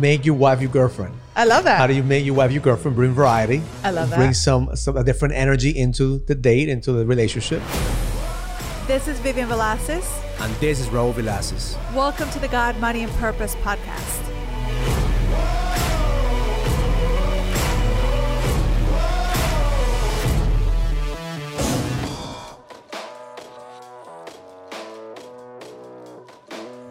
Make 0.00 0.24
your 0.24 0.34
wife 0.34 0.62
your 0.62 0.70
girlfriend. 0.70 1.14
I 1.36 1.44
love 1.44 1.64
that. 1.64 1.76
How 1.76 1.86
do 1.86 1.92
you 1.92 2.02
make 2.02 2.24
your 2.24 2.34
wife 2.34 2.52
your 2.52 2.62
girlfriend? 2.62 2.96
Bring 2.96 3.12
variety. 3.12 3.60
I 3.84 3.90
love 3.90 4.08
that. 4.08 4.16
Bring 4.16 4.32
some 4.32 4.74
some 4.74 4.96
a 4.96 5.04
different 5.04 5.34
energy 5.34 5.76
into 5.76 6.20
the 6.20 6.34
date, 6.34 6.70
into 6.70 6.92
the 6.92 7.04
relationship. 7.04 7.60
this 8.86 9.08
is 9.08 9.20
Vivian 9.20 9.46
Villacis. 9.46 10.08
And 10.40 10.54
this 10.54 10.80
is 10.80 10.86
Raul 10.86 11.12
Villacis. 11.12 11.76
Welcome 11.94 12.30
to 12.30 12.38
the 12.38 12.48
God, 12.48 12.78
Money, 12.78 13.02
and 13.02 13.12
Purpose 13.12 13.54
podcast. 13.56 14.29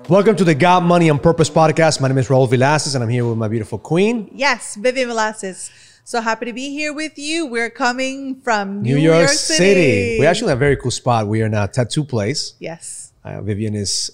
Welcome 0.09 0.35
to 0.37 0.43
the 0.43 0.55
God, 0.55 0.81
Money, 0.81 1.07
and 1.07 1.21
Purpose 1.21 1.51
podcast. 1.51 2.01
My 2.01 2.07
name 2.07 2.17
is 2.17 2.29
Raul 2.29 2.49
Villacis, 2.49 2.95
and 2.95 3.03
I'm 3.03 3.11
here 3.11 3.27
with 3.27 3.37
my 3.37 3.47
beautiful 3.47 3.77
queen, 3.77 4.27
Yes, 4.33 4.73
Vivian 4.73 5.07
Villacis. 5.07 5.69
So 6.03 6.19
happy 6.19 6.47
to 6.47 6.53
be 6.53 6.71
here 6.71 6.91
with 6.91 7.19
you. 7.19 7.45
We're 7.45 7.69
coming 7.69 8.41
from 8.41 8.81
New, 8.81 8.97
York, 8.97 9.29
City. 9.29 10.17
We're 10.19 10.27
actually 10.27 10.49
have 10.49 10.57
a 10.57 10.65
very 10.65 10.77
cool 10.77 10.89
spot. 10.89 11.27
We 11.27 11.43
are 11.43 11.45
in 11.45 11.53
a 11.53 11.67
tattoo 11.67 12.03
place. 12.03 12.55
Yes. 12.57 13.13
Uh, 13.23 13.41
Vivian 13.41 13.75
is 13.75 14.09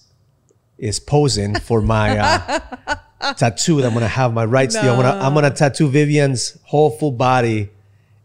is 0.77 0.99
posing 0.99 1.55
for 1.55 1.79
my 1.79 2.19
uh, 2.19 2.59
tattoo 3.37 3.79
that 3.79 3.87
I'm 3.87 3.93
gonna 3.93 4.09
have 4.09 4.33
my 4.33 4.43
right 4.43 4.69
sleeve. 4.69 4.91
I'm 4.91 5.01
gonna 5.01 5.17
I'm 5.25 5.33
gonna 5.33 5.49
tattoo 5.49 5.87
Vivian's 5.87 6.59
whole 6.65 6.91
full 6.91 7.11
body 7.11 7.69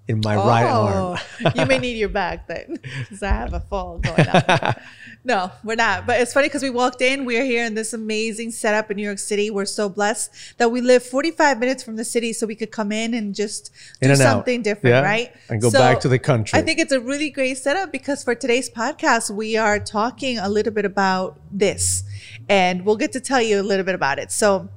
in 0.09 0.21
my 0.25 0.35
right 0.35 0.65
oh, 0.65 0.87
arm. 0.87 1.19
Oh, 1.45 1.53
you 1.55 1.67
may 1.67 1.79
need 1.79 1.97
your 1.97 2.09
back 2.09 2.49
then 2.49 2.79
because 2.83 3.23
I 3.23 3.29
have 3.29 3.55
a 3.55 3.61
fall 3.61 3.99
going 3.99 4.29
on. 4.29 4.75
no, 5.25 5.53
we're 5.63 5.77
not. 5.77 6.07
But 6.07 6.21
it's 6.21 6.33
funny 6.33 6.49
because 6.49 6.63
we 6.63 6.71
walked 6.71 7.01
in. 7.01 7.25
We're 7.25 7.45
here 7.45 7.65
in 7.65 7.75
this 7.75 7.93
amazing 7.93 8.51
setup 8.51 8.91
in 8.91 8.97
New 8.97 9.05
York 9.05 9.19
City. 9.19 9.51
We're 9.51 9.67
so 9.67 9.89
blessed 9.89 10.59
that 10.59 10.71
we 10.71 10.81
live 10.81 11.05
45 11.05 11.59
minutes 11.59 11.83
from 11.83 11.97
the 11.97 12.05
city 12.05 12.33
so 12.33 12.47
we 12.47 12.57
could 12.57 12.73
come 12.73 12.91
in 12.91 13.15
and 13.15 13.35
just 13.35 13.71
In 14.01 14.09
do 14.09 14.13
and 14.15 14.23
out. 14.23 14.33
something 14.33 14.63
different, 14.63 14.95
Yeah, 14.95 15.03
right? 15.03 15.33
and 15.49 15.61
go 15.61 15.71
back 15.71 16.01
to 16.01 16.09
the 16.09 16.19
country. 16.19 16.59
I 16.59 16.63
think 16.63 16.81
it's 16.81 16.93
a 16.93 17.01
really 17.01 17.31
great 17.31 17.59
setup 17.59 17.93
because 17.93 18.25
for 18.25 18.35
today's 18.35 18.69
podcast, 18.69 19.31
we 19.31 19.57
are 19.57 19.79
talking 19.79 20.39
a 20.39 20.49
little 20.49 20.73
bit 20.73 20.85
about 20.85 21.39
this 21.53 22.03
and 22.49 22.85
we'll 22.85 22.97
get 22.97 23.13
to 23.13 23.21
tell 23.21 23.41
you 23.41 23.61
a 23.61 23.63
little 23.63 23.85
bit 23.85 23.95
about 23.95 24.19
it. 24.19 24.33
So, 24.33 24.69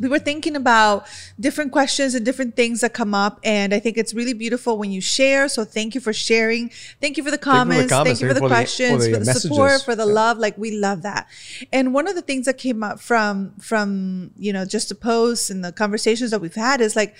we 0.00 0.08
were 0.08 0.18
thinking 0.18 0.56
about 0.56 1.06
different 1.38 1.70
questions 1.72 2.14
and 2.14 2.24
different 2.24 2.56
things 2.56 2.80
that 2.80 2.94
come 2.94 3.14
up 3.14 3.38
and 3.44 3.72
i 3.74 3.78
think 3.78 3.96
it's 3.96 4.14
really 4.14 4.32
beautiful 4.32 4.78
when 4.78 4.90
you 4.90 5.00
share 5.00 5.48
so 5.48 5.64
thank 5.64 5.94
you 5.94 6.00
for 6.00 6.12
sharing. 6.12 6.70
Thank 7.00 7.16
you 7.16 7.22
for 7.24 7.30
the 7.30 7.38
comments, 7.38 7.92
thank 7.92 8.20
you 8.20 8.28
for 8.28 8.34
the 8.34 8.40
thank 8.40 8.42
you 8.42 8.48
for 8.48 8.48
the- 8.48 8.48
questions 8.48 9.06
for 9.06 9.12
for 9.12 9.18
the 9.18 9.24
the, 9.24 9.34
support 9.34 9.82
for 9.82 9.94
the 9.94 10.06
Yeah. 10.06 10.12
love 10.14 10.38
like 10.38 10.56
we 10.56 10.70
love 10.72 11.02
that. 11.02 11.28
And 11.72 11.92
one 11.92 12.08
of 12.08 12.14
the 12.14 12.22
things 12.22 12.46
that 12.46 12.58
came 12.58 12.82
up 12.82 13.00
from 13.00 13.54
from 13.60 14.30
you 14.36 14.52
know 14.52 14.64
just 14.64 14.88
the 14.88 14.94
posts 14.94 15.50
and 15.50 15.64
the 15.64 15.72
conversations 15.72 16.30
that 16.30 16.40
we've 16.40 16.54
had 16.54 16.80
is 16.80 16.96
like 16.96 17.14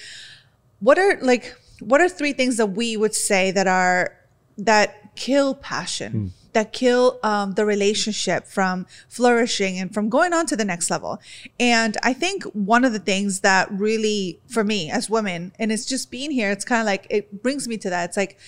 what 0.81 0.98
are 0.98 1.19
like 1.20 1.55
what 1.81 2.00
are 2.00 2.09
three 2.09 2.33
things 2.33 2.56
that 2.56 2.67
we 2.67 2.97
would 2.97 3.15
say 3.15 3.50
that 3.50 3.67
are 3.67 4.17
that 4.59 5.00
kill 5.14 5.55
passion 5.55 6.33
that 6.53 6.72
kill 6.72 7.20
um, 7.22 7.53
the 7.53 7.64
relationship 7.64 8.44
from 8.44 8.86
flourishing 9.08 9.78
and 9.78 9.94
from 9.94 10.08
going 10.08 10.33
on 10.33 10.47
to 10.47 10.56
the 10.56 10.64
next 10.64 10.91
level. 10.91 11.20
And 11.58 11.97
i 12.03 12.12
think 12.12 12.44
one 12.44 12.84
of 12.84 12.92
the 12.92 12.98
things 12.98 13.41
that 13.41 13.70
really 13.70 14.41
for 14.48 14.64
me 14.64 14.91
as 14.91 15.08
women 15.08 15.53
and 15.58 15.70
it's 15.70 15.86
just 15.86 16.11
being 16.11 16.31
here 16.31 16.50
it's 16.50 16.64
kind 16.64 16.81
of 16.81 16.86
like 16.86 17.06
it 17.11 17.42
brings 17.42 17.69
me 17.69 17.77
to 17.78 17.91
that. 17.91 18.08
It's 18.08 18.16
like 18.16 18.38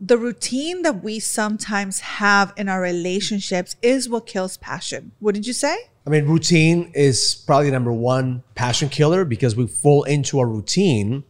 the 0.00 0.16
routine 0.16 0.82
that 0.82 1.02
we 1.02 1.18
sometimes 1.18 2.00
have 2.00 2.52
in 2.56 2.68
our 2.68 2.80
relationships 2.80 3.76
is 3.82 4.08
what 4.08 4.26
kills 4.26 4.56
passion. 4.56 5.12
Wouldn't 5.20 5.46
you 5.46 5.52
say? 5.52 5.76
I 6.06 6.10
mean, 6.10 6.26
routine 6.26 6.92
is 6.94 7.42
probably 7.46 7.70
number 7.70 7.92
one 7.92 8.42
passion 8.54 8.88
killer 8.88 9.24
because 9.24 9.56
we 9.56 9.66
fall 9.66 10.04
into 10.04 10.40
a 10.40 10.46
routine 10.46 11.24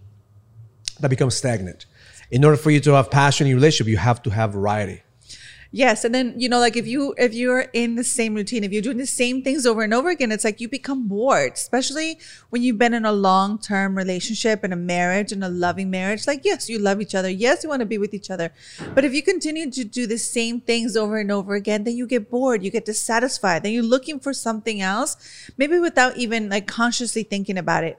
that 1.00 1.08
becomes 1.08 1.34
stagnant. 1.34 1.86
In 2.30 2.44
order 2.44 2.56
for 2.56 2.70
you 2.70 2.80
to 2.80 2.92
have 2.92 3.10
passion 3.10 3.46
in 3.46 3.50
your 3.50 3.56
relationship, 3.56 3.90
you 3.90 3.96
have 3.96 4.22
to 4.22 4.30
have 4.30 4.52
variety. 4.52 5.02
Yes, 5.70 6.04
and 6.04 6.14
then 6.14 6.32
you 6.38 6.48
know, 6.48 6.60
like 6.60 6.76
if 6.76 6.86
you 6.86 7.14
if 7.18 7.34
you're 7.34 7.66
in 7.74 7.94
the 7.96 8.04
same 8.04 8.34
routine, 8.34 8.64
if 8.64 8.72
you're 8.72 8.80
doing 8.80 8.96
the 8.96 9.06
same 9.06 9.42
things 9.42 9.66
over 9.66 9.82
and 9.82 9.92
over 9.92 10.08
again, 10.08 10.32
it's 10.32 10.44
like 10.44 10.62
you 10.62 10.68
become 10.68 11.08
bored. 11.08 11.52
Especially 11.52 12.18
when 12.48 12.62
you've 12.62 12.78
been 12.78 12.94
in 12.94 13.04
a 13.04 13.12
long 13.12 13.58
term 13.58 13.94
relationship 13.94 14.64
and 14.64 14.72
a 14.72 14.76
marriage 14.76 15.30
and 15.30 15.44
a 15.44 15.48
loving 15.50 15.90
marriage. 15.90 16.26
Like 16.26 16.42
yes, 16.42 16.70
you 16.70 16.78
love 16.78 17.02
each 17.02 17.14
other. 17.14 17.28
Yes, 17.28 17.62
you 17.62 17.68
want 17.68 17.80
to 17.80 17.86
be 17.86 17.98
with 17.98 18.14
each 18.14 18.30
other. 18.30 18.50
But 18.94 19.04
if 19.04 19.12
you 19.12 19.22
continue 19.22 19.70
to 19.70 19.84
do 19.84 20.06
the 20.06 20.16
same 20.16 20.62
things 20.62 20.96
over 20.96 21.18
and 21.18 21.30
over 21.30 21.54
again, 21.54 21.84
then 21.84 21.98
you 21.98 22.06
get 22.06 22.30
bored. 22.30 22.62
You 22.62 22.70
get 22.70 22.86
dissatisfied. 22.86 23.62
Then 23.62 23.72
you're 23.72 23.82
looking 23.82 24.20
for 24.20 24.32
something 24.32 24.80
else, 24.80 25.50
maybe 25.58 25.78
without 25.78 26.16
even 26.16 26.48
like 26.48 26.66
consciously 26.66 27.24
thinking 27.24 27.58
about 27.58 27.84
it. 27.84 27.98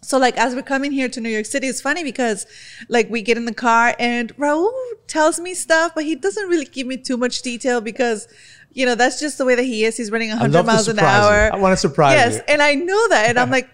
So 0.00 0.16
like 0.18 0.36
as 0.38 0.54
we're 0.54 0.62
coming 0.62 0.92
here 0.92 1.08
to 1.08 1.20
New 1.20 1.28
York 1.28 1.46
City, 1.46 1.66
it's 1.66 1.80
funny 1.80 2.04
because 2.04 2.46
like 2.88 3.10
we 3.10 3.20
get 3.22 3.36
in 3.36 3.44
the 3.44 3.54
car 3.54 3.94
and 3.98 4.34
Raul 4.36 4.70
tells 5.06 5.40
me 5.40 5.54
stuff, 5.54 5.92
but 5.94 6.04
he 6.04 6.14
doesn't 6.14 6.48
really 6.48 6.64
give 6.66 6.86
me 6.86 6.96
too 6.96 7.16
much 7.16 7.42
detail 7.42 7.80
because 7.80 8.28
you 8.72 8.86
know 8.86 8.94
that's 8.94 9.18
just 9.18 9.38
the 9.38 9.44
way 9.44 9.54
that 9.54 9.64
he 9.64 9.84
is. 9.84 9.96
He's 9.96 10.10
running 10.10 10.30
I 10.30 10.34
100 10.34 10.64
miles 10.64 10.88
an 10.88 10.96
surprise 10.96 11.22
you. 11.24 11.28
hour. 11.28 11.52
I 11.52 11.56
want 11.58 11.72
to 11.72 11.76
surprise 11.76 12.12
him. 12.12 12.18
yes, 12.30 12.34
you. 12.36 12.42
and 12.48 12.62
I 12.62 12.74
know 12.74 13.08
that, 13.08 13.28
and 13.28 13.38
I'm 13.38 13.50
like. 13.58 13.68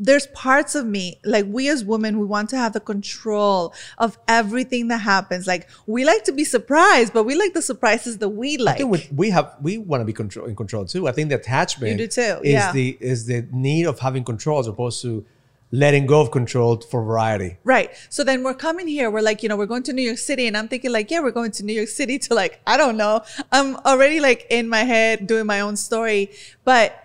There's 0.00 0.28
parts 0.28 0.76
of 0.76 0.86
me, 0.86 1.18
like 1.24 1.44
we 1.48 1.68
as 1.68 1.84
women, 1.84 2.20
we 2.20 2.24
want 2.24 2.50
to 2.50 2.56
have 2.56 2.72
the 2.72 2.78
control 2.78 3.74
of 3.98 4.16
everything 4.28 4.86
that 4.88 4.98
happens. 4.98 5.48
Like 5.48 5.68
we 5.88 6.04
like 6.04 6.22
to 6.24 6.32
be 6.32 6.44
surprised, 6.44 7.12
but 7.12 7.24
we 7.24 7.34
like 7.34 7.52
the 7.52 7.62
surprises 7.62 8.18
that 8.18 8.28
we 8.28 8.58
I 8.60 8.62
like. 8.62 8.76
think 8.78 8.92
we, 8.92 9.08
we 9.12 9.30
have 9.30 9.56
we 9.60 9.76
want 9.76 10.00
to 10.02 10.04
be 10.04 10.12
control 10.12 10.46
in 10.46 10.54
control 10.54 10.84
too. 10.84 11.08
I 11.08 11.10
think 11.12 11.30
the 11.30 11.34
attachment 11.34 11.90
You 11.90 11.98
do 11.98 12.06
too, 12.06 12.38
is 12.44 12.52
yeah. 12.52 12.70
the 12.70 12.96
is 13.00 13.26
the 13.26 13.48
need 13.50 13.86
of 13.86 13.98
having 13.98 14.22
control 14.22 14.60
as 14.60 14.68
opposed 14.68 15.02
to 15.02 15.26
letting 15.70 16.06
go 16.06 16.20
of 16.20 16.30
control 16.30 16.80
for 16.80 17.04
variety. 17.04 17.58
Right. 17.64 17.90
So 18.08 18.24
then 18.24 18.42
we're 18.42 18.54
coming 18.54 18.88
here. 18.88 19.10
We're 19.10 19.20
like, 19.22 19.42
you 19.42 19.48
know, 19.48 19.56
we're 19.56 19.66
going 19.66 19.82
to 19.84 19.92
New 19.92 20.02
York 20.02 20.18
City. 20.18 20.46
And 20.46 20.56
I'm 20.56 20.68
thinking, 20.68 20.90
like, 20.90 21.10
yeah, 21.10 21.20
we're 21.20 21.30
going 21.30 21.50
to 21.52 21.64
New 21.64 21.74
York 21.74 21.88
City 21.88 22.18
to, 22.20 22.34
like, 22.34 22.60
I 22.66 22.76
don't 22.76 22.96
know. 22.96 23.22
I'm 23.52 23.76
already, 23.76 24.20
like, 24.20 24.46
in 24.48 24.68
my 24.68 24.84
head 24.84 25.26
doing 25.26 25.46
my 25.46 25.60
own 25.60 25.76
story. 25.76 26.30
But 26.64 27.04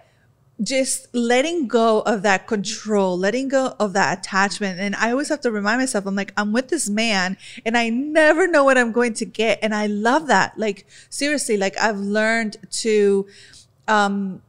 just 0.62 1.14
letting 1.14 1.68
go 1.68 2.02
of 2.02 2.22
that 2.22 2.48
control, 2.48 3.18
letting 3.18 3.50
go 3.50 3.76
of 3.80 3.92
that 3.94 4.20
attachment. 4.20 4.80
And 4.80 4.96
I 4.96 5.12
always 5.12 5.28
have 5.30 5.42
to 5.42 5.52
remind 5.52 5.82
myself, 5.82 6.06
I'm 6.06 6.16
like, 6.16 6.32
I'm 6.38 6.54
with 6.54 6.70
this 6.70 6.88
man 6.88 7.38
and 7.66 7.76
I 7.76 7.90
never 7.90 8.48
know 8.48 8.64
what 8.64 8.78
I'm 8.78 8.92
going 8.92 9.14
to 9.16 9.26
get. 9.26 9.60
And 9.62 9.76
I 9.76 9.88
love 9.88 10.28
that. 10.28 10.58
Like, 10.58 10.86
seriously, 11.10 11.58
like, 11.58 11.78
I've 11.78 11.98
learned 11.98 12.58
to, 12.70 13.28
um, 13.88 14.42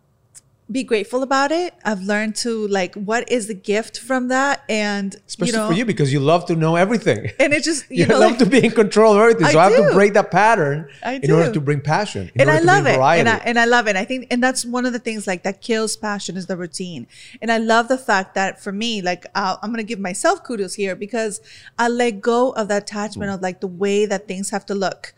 be 0.70 0.82
grateful 0.82 1.22
about 1.22 1.52
it. 1.52 1.74
I've 1.84 2.00
learned 2.02 2.36
to 2.36 2.66
like 2.68 2.94
what 2.94 3.30
is 3.30 3.48
the 3.48 3.54
gift 3.54 3.98
from 4.00 4.28
that, 4.28 4.62
and 4.68 5.14
Especially 5.26 5.52
you 5.52 5.58
know, 5.58 5.68
for 5.68 5.74
you 5.74 5.84
because 5.84 6.10
you 6.12 6.20
love 6.20 6.46
to 6.46 6.56
know 6.56 6.76
everything. 6.76 7.30
and 7.38 7.52
it 7.52 7.62
just 7.62 7.84
you, 7.90 7.98
You, 7.98 8.06
know 8.06 8.18
love 8.18 8.30
like, 8.32 8.38
to 8.38 8.46
be 8.46 8.64
in 8.64 8.70
control 8.70 9.12
of 9.14 9.20
everything. 9.20 9.44
I 9.46 9.52
So 9.52 9.58
I, 9.58 9.70
have 9.70 9.76
to 9.76 9.92
break 9.92 10.14
that 10.14 10.30
pattern 10.30 10.88
in 11.04 11.30
order 11.30 11.52
to 11.52 11.60
bring 11.60 11.80
passion. 11.82 12.30
and 12.36 12.50
I 12.50 12.60
love 12.60 12.86
it, 12.86 12.98
and 12.98 13.28
I 13.28 13.36
and 13.44 13.58
I 13.58 13.66
love 13.66 13.86
it. 13.88 13.96
I 13.96 14.04
think, 14.06 14.26
and 14.30 14.42
that's 14.42 14.64
one 14.64 14.86
of 14.86 14.92
the 14.94 14.98
things 14.98 15.26
like 15.26 15.42
that 15.42 15.60
kills 15.60 15.96
passion 15.96 16.36
is 16.36 16.46
the 16.46 16.56
routine. 16.56 17.06
And 17.42 17.52
I 17.52 17.58
love 17.58 17.88
the 17.88 17.98
fact 17.98 18.34
that 18.34 18.62
for 18.62 18.72
me, 18.72 19.02
like 19.02 19.26
uh, 19.34 19.56
I'm 19.62 19.70
gonna 19.70 19.82
give 19.82 19.98
myself 20.00 20.42
kudos 20.44 20.74
here 20.74 20.96
because 20.96 21.40
I 21.78 21.88
let 21.88 22.20
go 22.22 22.50
of 22.52 22.68
that 22.68 22.84
attachment 22.84 23.30
Mm. 23.30 23.34
of 23.34 23.42
like 23.42 23.60
the 23.60 23.66
way 23.66 24.06
that 24.06 24.26
things 24.26 24.50
have 24.50 24.64
to 24.66 24.74
look. 24.74 25.14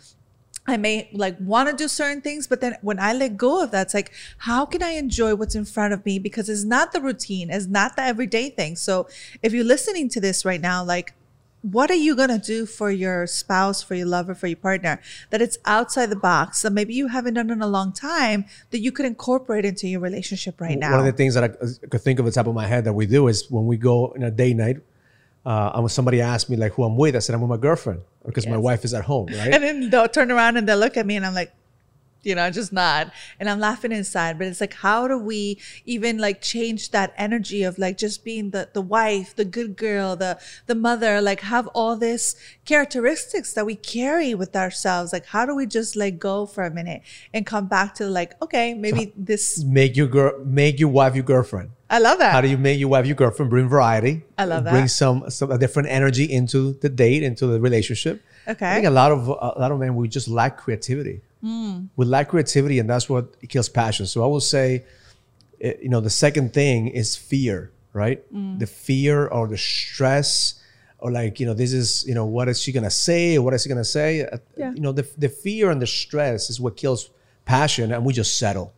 I 0.67 0.77
may 0.77 1.09
like 1.13 1.37
want 1.41 1.69
to 1.71 1.77
do 1.77 1.89
certain 1.89 2.21
things, 2.21 2.47
but 2.47 2.61
then 2.61 2.77
when 2.83 2.99
I 2.99 3.13
let 3.13 3.37
go 3.37 3.63
of 3.63 3.71
that, 3.71 3.87
it's 3.87 3.95
like, 3.95 4.13
how 4.39 4.67
can 4.67 4.83
I 4.83 4.91
enjoy 4.91 5.35
what's 5.35 5.55
in 5.55 5.65
front 5.65 5.95
of 5.95 6.05
me? 6.05 6.19
Because 6.19 6.49
it's 6.49 6.65
not 6.65 6.93
the 6.93 7.01
routine, 7.01 7.51
it's 7.51 7.67
not 7.67 7.97
the 7.97 8.03
everyday 8.03 8.51
thing. 8.51 8.77
So 8.77 9.09
if 9.43 9.53
you're 9.53 9.65
listening 9.65 10.09
to 10.11 10.21
this 10.21 10.45
right 10.45 10.61
now, 10.61 10.85
like, 10.85 11.15
what 11.63 11.91
are 11.91 11.95
you 11.95 12.15
going 12.15 12.29
to 12.29 12.39
do 12.39 12.65
for 12.65 12.91
your 12.93 13.27
spouse, 13.27 13.83
for 13.83 13.95
your 13.97 14.07
lover, 14.07 14.35
for 14.35 14.47
your 14.47 14.57
partner 14.57 15.01
that 15.31 15.43
it's 15.43 15.59
outside 15.65 16.11
the 16.11 16.17
box 16.17 16.63
that 16.63 16.73
maybe 16.73 16.95
you 16.95 17.09
haven't 17.09 17.35
done 17.35 17.51
in 17.51 17.61
a 17.61 17.67
long 17.67 17.93
time 17.93 18.45
that 18.71 18.79
you 18.79 18.93
could 18.93 19.07
incorporate 19.07 19.65
into 19.65 19.89
your 19.89 20.01
relationship 20.01 20.61
right 20.61 20.79
now? 20.79 20.93
One 20.93 21.01
of 21.01 21.07
the 21.07 21.13
things 21.13 21.35
that 21.35 21.43
I 21.43 21.47
I 21.47 21.87
could 21.89 22.03
think 22.03 22.21
of 22.21 22.27
at 22.27 22.35
the 22.35 22.35
top 22.35 22.47
of 22.47 22.55
my 22.55 22.67
head 22.67 22.85
that 22.85 22.93
we 22.93 23.07
do 23.07 23.27
is 23.27 23.51
when 23.51 23.67
we 23.67 23.77
go 23.77 24.13
in 24.13 24.23
a 24.23 24.31
date 24.31 24.57
night, 24.57 24.77
uh, 25.47 25.71
and 25.75 25.85
when 25.85 25.89
somebody 25.89 26.21
asked 26.21 26.51
me 26.51 26.57
like 26.57 26.73
who 26.73 26.83
I'm 26.83 26.97
with, 26.97 27.15
I 27.15 27.21
said 27.21 27.35
I'm 27.35 27.41
with 27.41 27.51
my 27.51 27.57
girlfriend 27.57 28.01
because 28.25 28.47
my 28.49 28.57
wife 28.57 28.85
is 28.85 28.93
at 28.93 29.05
home, 29.05 29.27
right? 29.31 29.55
and 29.55 29.63
then 29.63 29.91
they'll 29.91 30.09
turn 30.09 30.33
around 30.33 30.57
and 30.57 30.69
they'll 30.69 30.77
look 30.77 30.97
at 30.97 31.07
me 31.07 31.15
and 31.17 31.25
I'm 31.25 31.35
like, 31.35 31.55
you 32.27 32.35
know, 32.35 32.51
just 32.51 32.73
not. 32.73 33.13
And 33.39 33.49
I'm 33.49 33.61
laughing 33.61 33.93
inside. 33.93 34.39
But 34.39 34.49
it's 34.49 34.61
like, 34.61 34.75
how 34.75 35.09
do 35.09 35.17
we 35.19 35.59
even 35.85 36.19
like 36.19 36.43
change 36.43 36.91
that 36.91 37.15
energy 37.17 37.63
of 37.63 37.79
like 37.79 37.97
just 37.97 38.25
being 38.25 38.51
the 38.51 38.69
the 38.73 38.83
wife, 38.83 39.35
the 39.35 39.45
good 39.45 39.77
girl, 39.77 40.17
the 40.17 40.39
the 40.67 40.75
mother, 40.75 41.21
like 41.21 41.41
have 41.41 41.67
all 41.69 41.97
this 41.97 42.37
characteristics 42.65 43.53
that 43.55 43.65
we 43.65 43.77
carry 43.77 44.35
with 44.35 44.55
ourselves. 44.57 45.13
Like, 45.13 45.27
how 45.27 45.47
do 45.47 45.55
we 45.55 45.67
just 45.67 45.97
let 45.97 46.19
go 46.19 46.47
for 46.47 46.65
a 46.65 46.71
minute 46.71 47.03
and 47.33 47.47
come 47.47 47.67
back 47.67 47.95
to 47.95 48.07
like, 48.07 48.41
okay, 48.43 48.75
maybe 48.75 49.13
this 49.17 49.65
make 49.65 49.97
your 49.97 50.09
girl, 50.09 50.45
make 50.45 50.81
your 50.81 50.89
wife 50.89 51.15
your 51.15 51.25
girlfriend. 51.25 51.71
I 51.89 52.01
love 52.01 52.19
that. 52.19 52.33
How 52.33 52.41
do 52.41 52.49
you 52.49 52.59
make 52.59 52.81
your 52.81 52.89
wife 52.89 53.07
your 53.07 53.15
girlfriend? 53.15 53.49
Bring 53.49 53.69
variety. 53.69 54.23
I 54.37 54.45
love 54.45 54.65
that. 54.65 54.73
Bring 54.73 54.89
some 54.89 55.31
some 55.31 55.51
a 55.53 55.59
different 55.59 55.89
energy 55.89 56.25
into 56.25 56.73
the 56.73 56.89
date, 56.89 57.23
into 57.23 57.47
the 57.47 57.61
relationship. 57.61 58.25
Okay. 58.49 58.71
I 58.71 58.75
think 58.75 58.87
a 58.87 58.91
lot 58.91 59.13
of 59.13 59.29
a 59.29 59.55
lot 59.59 59.71
of 59.71 59.79
men 59.79 59.95
we 59.95 60.09
just 60.09 60.29
lack 60.29 60.57
creativity. 60.57 61.21
Hmm. 61.47 61.77
We 61.97 62.07
lack 62.07 62.29
creativity, 62.31 62.77
and 62.81 62.89
that's 62.91 63.09
what 63.09 63.25
kills 63.49 63.69
passion. 63.69 64.07
So 64.07 64.25
I 64.25 64.27
will 64.27 64.41
say, 64.57 64.85
you 65.61 65.89
know, 65.93 66.01
the 66.01 66.11
second 66.11 66.53
thing 66.53 66.89
is 66.89 67.15
fear, 67.17 67.71
right? 67.93 68.21
The 68.59 68.67
fear 68.67 69.29
or 69.29 69.47
the 69.47 69.57
stress, 69.59 70.61
or 70.99 71.11
like, 71.13 71.39
you 71.41 71.47
know, 71.47 71.55
this 71.55 71.73
is, 71.73 72.05
you 72.09 72.15
know, 72.15 72.27
what 72.37 72.49
is 72.49 72.61
she 72.63 72.73
gonna 72.73 72.91
say? 73.09 73.37
Or 73.37 73.43
what 73.43 73.55
is 73.55 73.63
she 73.63 73.69
gonna 73.69 73.85
say? 73.99 74.11
Uh, 74.27 74.39
Yeah. 74.57 74.73
You 74.77 74.81
know, 74.81 74.93
the 74.93 75.07
the 75.25 75.29
fear 75.29 75.71
and 75.71 75.81
the 75.81 75.87
stress 75.87 76.51
is 76.51 76.59
what 76.61 76.77
kills 76.77 77.11
passion, 77.45 77.93
and 77.93 78.05
we 78.05 78.13
just 78.13 78.33
settle. 78.39 78.73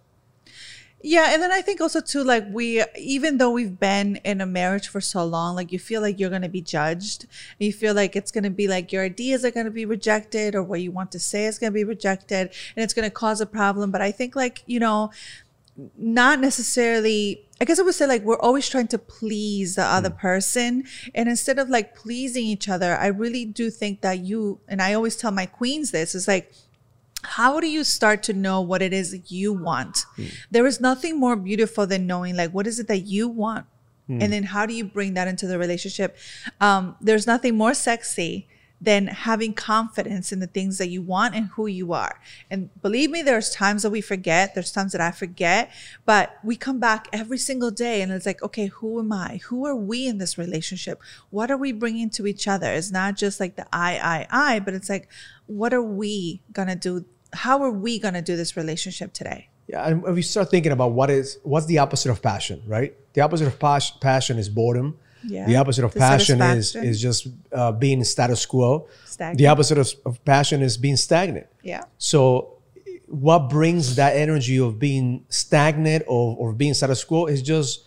Yeah, 1.00 1.32
and 1.32 1.40
then 1.40 1.52
I 1.52 1.62
think 1.62 1.80
also 1.80 2.00
too, 2.00 2.24
like 2.24 2.44
we, 2.50 2.82
even 2.96 3.38
though 3.38 3.50
we've 3.50 3.78
been 3.78 4.16
in 4.24 4.40
a 4.40 4.46
marriage 4.46 4.88
for 4.88 5.00
so 5.00 5.24
long, 5.24 5.54
like 5.54 5.70
you 5.70 5.78
feel 5.78 6.00
like 6.00 6.18
you're 6.18 6.30
gonna 6.30 6.48
be 6.48 6.60
judged. 6.60 7.26
You 7.60 7.72
feel 7.72 7.94
like 7.94 8.16
it's 8.16 8.32
gonna 8.32 8.50
be 8.50 8.66
like 8.66 8.90
your 8.92 9.04
ideas 9.04 9.44
are 9.44 9.52
gonna 9.52 9.70
be 9.70 9.84
rejected, 9.84 10.56
or 10.56 10.62
what 10.64 10.80
you 10.80 10.90
want 10.90 11.12
to 11.12 11.20
say 11.20 11.46
is 11.46 11.58
gonna 11.58 11.70
be 11.70 11.84
rejected, 11.84 12.52
and 12.74 12.82
it's 12.82 12.94
gonna 12.94 13.10
cause 13.10 13.40
a 13.40 13.46
problem. 13.46 13.92
But 13.92 14.02
I 14.02 14.10
think 14.10 14.34
like 14.34 14.64
you 14.66 14.80
know, 14.80 15.12
not 15.96 16.40
necessarily. 16.40 17.44
I 17.60 17.64
guess 17.64 17.78
I 17.78 17.82
would 17.82 17.94
say 17.94 18.06
like 18.06 18.22
we're 18.22 18.38
always 18.38 18.68
trying 18.68 18.88
to 18.88 18.98
please 18.98 19.76
the 19.76 19.84
other 19.84 20.10
mm. 20.10 20.18
person, 20.18 20.84
and 21.14 21.28
instead 21.28 21.60
of 21.60 21.68
like 21.68 21.94
pleasing 21.94 22.44
each 22.44 22.68
other, 22.68 22.96
I 22.96 23.06
really 23.06 23.44
do 23.44 23.70
think 23.70 24.00
that 24.00 24.18
you 24.18 24.58
and 24.66 24.82
I 24.82 24.94
always 24.94 25.14
tell 25.14 25.30
my 25.30 25.46
queens 25.46 25.92
this 25.92 26.16
is 26.16 26.26
like 26.26 26.52
how 27.22 27.60
do 27.60 27.66
you 27.66 27.84
start 27.84 28.22
to 28.24 28.32
know 28.32 28.60
what 28.60 28.80
it 28.82 28.92
is 28.92 29.10
that 29.10 29.30
you 29.30 29.52
want? 29.52 30.04
There 30.50 30.66
is 30.66 30.80
nothing 30.80 31.18
more 31.18 31.36
beautiful 31.36 31.86
than 31.86 32.06
knowing 32.06 32.36
like 32.36 32.52
what 32.52 32.66
is 32.66 32.78
it 32.78 32.88
that 32.88 33.00
you 33.00 33.28
want? 33.28 33.66
And 34.22 34.32
then 34.32 34.44
how 34.44 34.64
do 34.64 34.72
you 34.72 34.84
bring 34.84 35.14
that 35.14 35.28
into 35.28 35.46
the 35.46 35.58
relationship? 35.58 36.16
Um, 36.60 36.96
there's 37.00 37.26
nothing 37.26 37.56
more 37.56 37.74
sexy 37.74 38.48
than 38.80 39.08
having 39.08 39.52
confidence 39.52 40.30
in 40.32 40.38
the 40.38 40.46
things 40.46 40.78
that 40.78 40.88
you 40.88 41.02
want 41.02 41.34
and 41.34 41.46
who 41.48 41.66
you 41.66 41.92
are. 41.92 42.20
And 42.50 42.70
believe 42.80 43.10
me 43.10 43.22
there's 43.22 43.50
times 43.50 43.82
that 43.82 43.90
we 43.90 44.00
forget 44.00 44.54
there's 44.54 44.72
times 44.72 44.92
that 44.92 45.00
i 45.00 45.10
forget 45.10 45.70
but 46.04 46.38
we 46.44 46.56
come 46.56 46.78
back 46.78 47.08
every 47.12 47.38
single 47.38 47.70
day 47.70 48.02
and 48.02 48.12
it's 48.12 48.26
like 48.26 48.42
okay 48.42 48.66
who 48.66 49.00
am 49.00 49.12
i? 49.12 49.40
Who 49.48 49.66
are 49.66 49.76
we 49.76 50.06
in 50.06 50.18
this 50.18 50.38
relationship? 50.38 51.00
What 51.30 51.50
are 51.50 51.56
we 51.56 51.72
bringing 51.72 52.10
to 52.10 52.26
each 52.26 52.46
other? 52.46 52.72
It's 52.72 52.90
not 52.90 53.16
just 53.16 53.40
like 53.40 53.56
the 53.56 53.66
i 53.72 54.26
i 54.30 54.54
i 54.54 54.60
but 54.60 54.74
it's 54.74 54.88
like 54.88 55.08
what 55.46 55.72
are 55.74 55.82
we 55.82 56.42
gonna 56.52 56.76
do? 56.76 57.04
How 57.32 57.62
are 57.62 57.70
we 57.70 57.98
gonna 57.98 58.22
do 58.22 58.36
this 58.36 58.56
relationship 58.56 59.12
today? 59.12 59.48
Yeah, 59.66 59.86
and 59.86 60.02
we 60.02 60.22
start 60.22 60.50
thinking 60.50 60.72
about 60.72 60.92
what 60.92 61.10
is 61.10 61.38
what's 61.42 61.66
the 61.66 61.78
opposite 61.78 62.10
of 62.10 62.22
passion, 62.22 62.62
right? 62.66 62.94
The 63.12 63.20
opposite 63.20 63.46
of 63.46 63.58
pas- 63.58 63.90
passion 63.90 64.38
is 64.38 64.48
boredom. 64.48 64.98
Yeah. 65.24 65.46
The 65.46 65.56
opposite 65.56 65.84
of 65.84 65.94
passion 65.94 66.40
is 66.40 66.74
is 66.76 67.00
just 67.00 67.28
uh, 67.52 67.72
being 67.72 68.04
status 68.04 68.46
quo. 68.46 68.88
Stagnant. 69.04 69.38
The 69.38 69.46
opposite 69.48 69.78
of, 69.78 69.88
of 70.06 70.24
passion 70.24 70.62
is 70.62 70.76
being 70.76 70.96
stagnant. 70.96 71.46
yeah 71.62 71.82
So, 71.98 72.54
what 73.06 73.48
brings 73.50 73.96
that 73.96 74.12
energy 74.16 74.58
of 74.58 74.78
being 74.78 75.24
stagnant 75.28 76.04
or, 76.06 76.36
or 76.38 76.52
being 76.52 76.74
status 76.74 77.02
quo 77.04 77.26
is 77.26 77.40
just, 77.42 77.84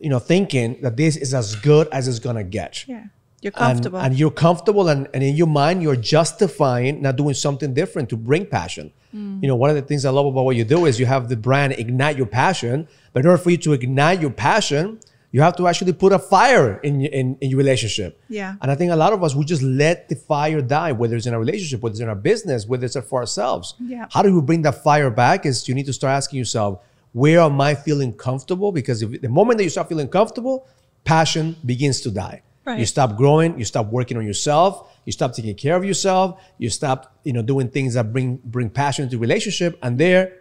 you 0.00 0.10
know, 0.10 0.18
thinking 0.18 0.80
that 0.82 0.96
this 0.96 1.16
is 1.16 1.32
as 1.34 1.54
good 1.56 1.88
as 1.92 2.08
it's 2.08 2.18
gonna 2.18 2.44
get. 2.44 2.84
yeah 2.88 3.04
you're 3.40 3.52
And- 3.54 3.66
comfortable 3.68 3.98
And, 4.00 4.18
you're 4.18 4.32
comfortable, 4.46 4.88
and, 4.88 5.06
and 5.14 5.22
in 5.22 5.36
your 5.36 5.46
mind, 5.46 5.80
you're 5.84 5.94
justifying 6.16 7.00
not 7.02 7.14
doing 7.16 7.34
something 7.34 7.72
different 7.72 8.08
to 8.10 8.16
bring 8.16 8.44
passion. 8.46 8.90
Mm. 9.14 9.40
You 9.42 9.48
know, 9.48 9.54
one 9.54 9.70
of 9.70 9.76
the 9.76 9.82
things 9.82 10.04
I 10.04 10.10
love 10.10 10.26
about 10.26 10.44
what 10.44 10.56
you 10.56 10.64
do 10.64 10.86
is 10.86 10.98
you 10.98 11.06
have 11.06 11.28
the 11.28 11.36
brand 11.36 11.72
ignite 11.74 12.16
your 12.16 12.26
passion, 12.26 12.88
but 13.12 13.20
in 13.20 13.26
order 13.30 13.40
for 13.40 13.50
you 13.50 13.56
to 13.58 13.72
ignite 13.74 14.20
your 14.20 14.30
passion, 14.32 14.98
you 15.30 15.42
have 15.42 15.56
to 15.56 15.66
actually 15.66 15.92
put 15.92 16.12
a 16.12 16.18
fire 16.18 16.78
in, 16.78 17.02
in, 17.04 17.36
in 17.40 17.50
your 17.50 17.58
relationship. 17.58 18.20
Yeah. 18.28 18.54
And 18.62 18.70
I 18.70 18.74
think 18.74 18.92
a 18.92 18.96
lot 18.96 19.12
of 19.12 19.22
us, 19.22 19.34
we 19.34 19.44
just 19.44 19.62
let 19.62 20.08
the 20.08 20.16
fire 20.16 20.62
die, 20.62 20.92
whether 20.92 21.16
it's 21.16 21.26
in 21.26 21.34
a 21.34 21.38
relationship, 21.38 21.82
whether 21.82 21.92
it's 21.92 22.00
in 22.00 22.08
our 22.08 22.14
business, 22.14 22.66
whether 22.66 22.86
it's 22.86 22.96
for 23.08 23.20
ourselves. 23.20 23.74
Yeah. 23.78 24.06
How 24.10 24.22
do 24.22 24.30
you 24.30 24.40
bring 24.40 24.62
that 24.62 24.82
fire 24.82 25.10
back? 25.10 25.44
Is 25.44 25.68
you 25.68 25.74
need 25.74 25.86
to 25.86 25.92
start 25.92 26.12
asking 26.12 26.38
yourself, 26.38 26.82
where 27.12 27.40
am 27.40 27.60
I 27.60 27.74
feeling 27.74 28.12
comfortable? 28.14 28.72
Because 28.72 29.02
if, 29.02 29.20
the 29.20 29.28
moment 29.28 29.58
that 29.58 29.64
you 29.64 29.70
start 29.70 29.88
feeling 29.88 30.08
comfortable, 30.08 30.66
passion 31.04 31.56
begins 31.64 32.00
to 32.02 32.10
die. 32.10 32.42
Right. 32.64 32.78
You 32.78 32.86
stop 32.86 33.16
growing, 33.16 33.58
you 33.58 33.64
stop 33.64 33.86
working 33.86 34.16
on 34.18 34.26
yourself, 34.26 34.94
you 35.06 35.12
stop 35.12 35.32
taking 35.32 35.54
care 35.54 35.74
of 35.74 35.84
yourself, 35.84 36.40
you 36.58 36.68
stop, 36.68 37.18
you 37.24 37.32
know, 37.32 37.40
doing 37.40 37.68
things 37.68 37.94
that 37.94 38.12
bring 38.12 38.36
bring 38.44 38.68
passion 38.68 39.08
to 39.08 39.18
relationship, 39.18 39.78
and 39.82 39.96
there 39.98 40.40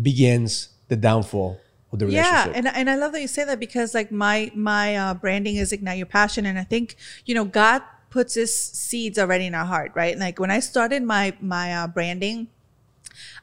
begins 0.00 0.68
the 0.86 0.94
downfall 0.94 1.58
the 1.98 2.06
yeah 2.06 2.50
and, 2.54 2.66
and 2.68 2.88
i 2.88 2.96
love 2.96 3.12
that 3.12 3.20
you 3.20 3.28
say 3.28 3.44
that 3.44 3.58
because 3.58 3.94
like 3.94 4.10
my 4.12 4.50
my 4.54 4.96
uh, 4.96 5.14
branding 5.14 5.56
is 5.56 5.72
ignite 5.72 5.98
your 5.98 6.06
passion 6.06 6.46
and 6.46 6.58
i 6.58 6.64
think 6.64 6.96
you 7.24 7.34
know 7.34 7.44
god 7.44 7.82
puts 8.10 8.34
his 8.34 8.54
seeds 8.54 9.18
already 9.18 9.46
in 9.46 9.54
our 9.54 9.64
heart 9.64 9.92
right 9.94 10.18
like 10.18 10.38
when 10.38 10.50
i 10.50 10.60
started 10.60 11.02
my 11.02 11.36
my 11.40 11.74
uh, 11.74 11.86
branding 11.86 12.48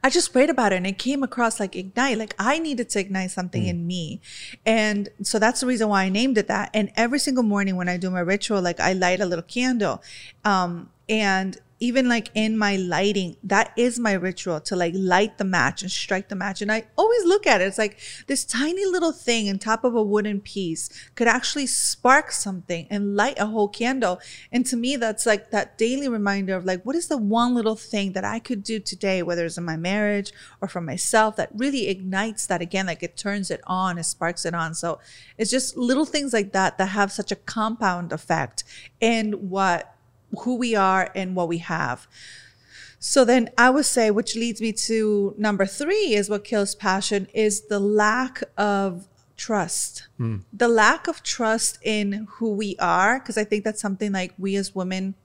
I 0.03 0.09
just 0.09 0.33
prayed 0.33 0.49
about 0.49 0.73
it 0.73 0.77
and 0.77 0.87
it 0.87 0.97
came 0.97 1.23
across 1.23 1.59
like 1.59 1.75
ignite. 1.75 2.17
Like 2.17 2.35
I 2.37 2.59
needed 2.59 2.89
to 2.89 2.99
ignite 2.99 3.31
something 3.31 3.65
in 3.65 3.87
me. 3.87 4.21
And 4.65 5.09
so 5.21 5.39
that's 5.39 5.61
the 5.61 5.67
reason 5.67 5.89
why 5.89 6.03
I 6.03 6.09
named 6.09 6.37
it 6.37 6.47
that. 6.47 6.69
And 6.73 6.91
every 6.95 7.19
single 7.19 7.43
morning 7.43 7.75
when 7.75 7.89
I 7.89 7.97
do 7.97 8.09
my 8.09 8.19
ritual, 8.19 8.61
like 8.61 8.79
I 8.79 8.93
light 8.93 9.19
a 9.19 9.25
little 9.25 9.43
candle. 9.43 10.03
Um, 10.43 10.89
and 11.09 11.57
even 11.83 12.07
like 12.07 12.29
in 12.33 12.57
my 12.57 12.77
lighting, 12.77 13.35
that 13.43 13.73
is 13.75 13.99
my 13.99 14.13
ritual 14.13 14.61
to 14.61 14.73
like 14.73 14.93
light 14.95 15.37
the 15.37 15.43
match 15.43 15.81
and 15.81 15.91
strike 15.91 16.29
the 16.29 16.35
match. 16.35 16.61
And 16.61 16.71
I 16.71 16.85
always 16.97 17.25
look 17.25 17.45
at 17.45 17.59
it. 17.59 17.65
It's 17.65 17.77
like 17.77 17.99
this 18.27 18.45
tiny 18.45 18.85
little 18.85 19.11
thing 19.11 19.49
on 19.49 19.59
top 19.59 19.83
of 19.83 19.93
a 19.93 20.01
wooden 20.01 20.39
piece 20.39 20.87
could 21.15 21.27
actually 21.27 21.67
spark 21.67 22.31
something 22.31 22.87
and 22.89 23.17
light 23.17 23.37
a 23.37 23.47
whole 23.47 23.67
candle. 23.67 24.21
And 24.49 24.65
to 24.67 24.77
me, 24.77 24.95
that's 24.95 25.25
like 25.25 25.51
that 25.51 25.77
daily 25.77 26.07
reminder 26.07 26.55
of 26.55 26.63
like, 26.63 26.83
what 26.83 26.95
is 26.95 27.09
the 27.09 27.17
one 27.17 27.53
little 27.53 27.75
thing 27.75 28.13
that 28.13 28.23
I 28.23 28.39
could 28.39 28.63
do 28.63 28.79
today, 28.79 29.21
whether 29.21 29.45
it's 29.45 29.57
in 29.57 29.65
my 29.65 29.75
marriage 29.75 30.31
or 30.61 30.69
for 30.69 30.79
myself, 30.79 31.35
that 31.35 31.49
really 31.53 31.89
ignites 31.89 32.47
that 32.47 32.61
again, 32.61 32.85
like 32.85 33.03
it 33.03 33.17
turns 33.17 33.51
it 33.51 33.59
on, 33.67 33.97
it 33.97 34.05
sparks 34.05 34.45
it 34.45 34.55
on. 34.55 34.73
So 34.73 34.99
it's 35.37 35.51
just 35.51 35.75
little 35.75 36.05
things 36.05 36.31
like 36.31 36.53
that 36.53 36.77
that 36.77 36.85
have 36.85 37.11
such 37.11 37.33
a 37.33 37.35
compound 37.35 38.13
effect 38.13 38.63
in 39.01 39.33
what 39.49 39.92
who 40.39 40.55
we 40.55 40.75
are 40.75 41.09
and 41.15 41.35
what 41.35 41.47
we 41.47 41.59
have. 41.59 42.07
So 42.99 43.25
then 43.25 43.49
I 43.57 43.69
would 43.69 43.85
say, 43.85 44.11
which 44.11 44.35
leads 44.35 44.61
me 44.61 44.71
to 44.73 45.35
number 45.37 45.65
three 45.65 46.13
is 46.13 46.29
what 46.29 46.43
kills 46.43 46.73
passion 46.73 47.27
is 47.33 47.67
the 47.67 47.79
lack 47.79 48.43
of 48.57 49.07
trust. 49.35 50.07
Hmm. 50.17 50.37
The 50.53 50.69
lack 50.69 51.07
of 51.07 51.21
trust 51.21 51.79
in 51.81 52.27
who 52.35 52.53
we 52.53 52.75
are. 52.79 53.19
Cause 53.19 53.37
I 53.37 53.43
think 53.43 53.63
that's 53.65 53.81
something 53.81 54.11
like 54.11 54.33
we 54.37 54.55
as 54.55 54.73
women 54.73 55.15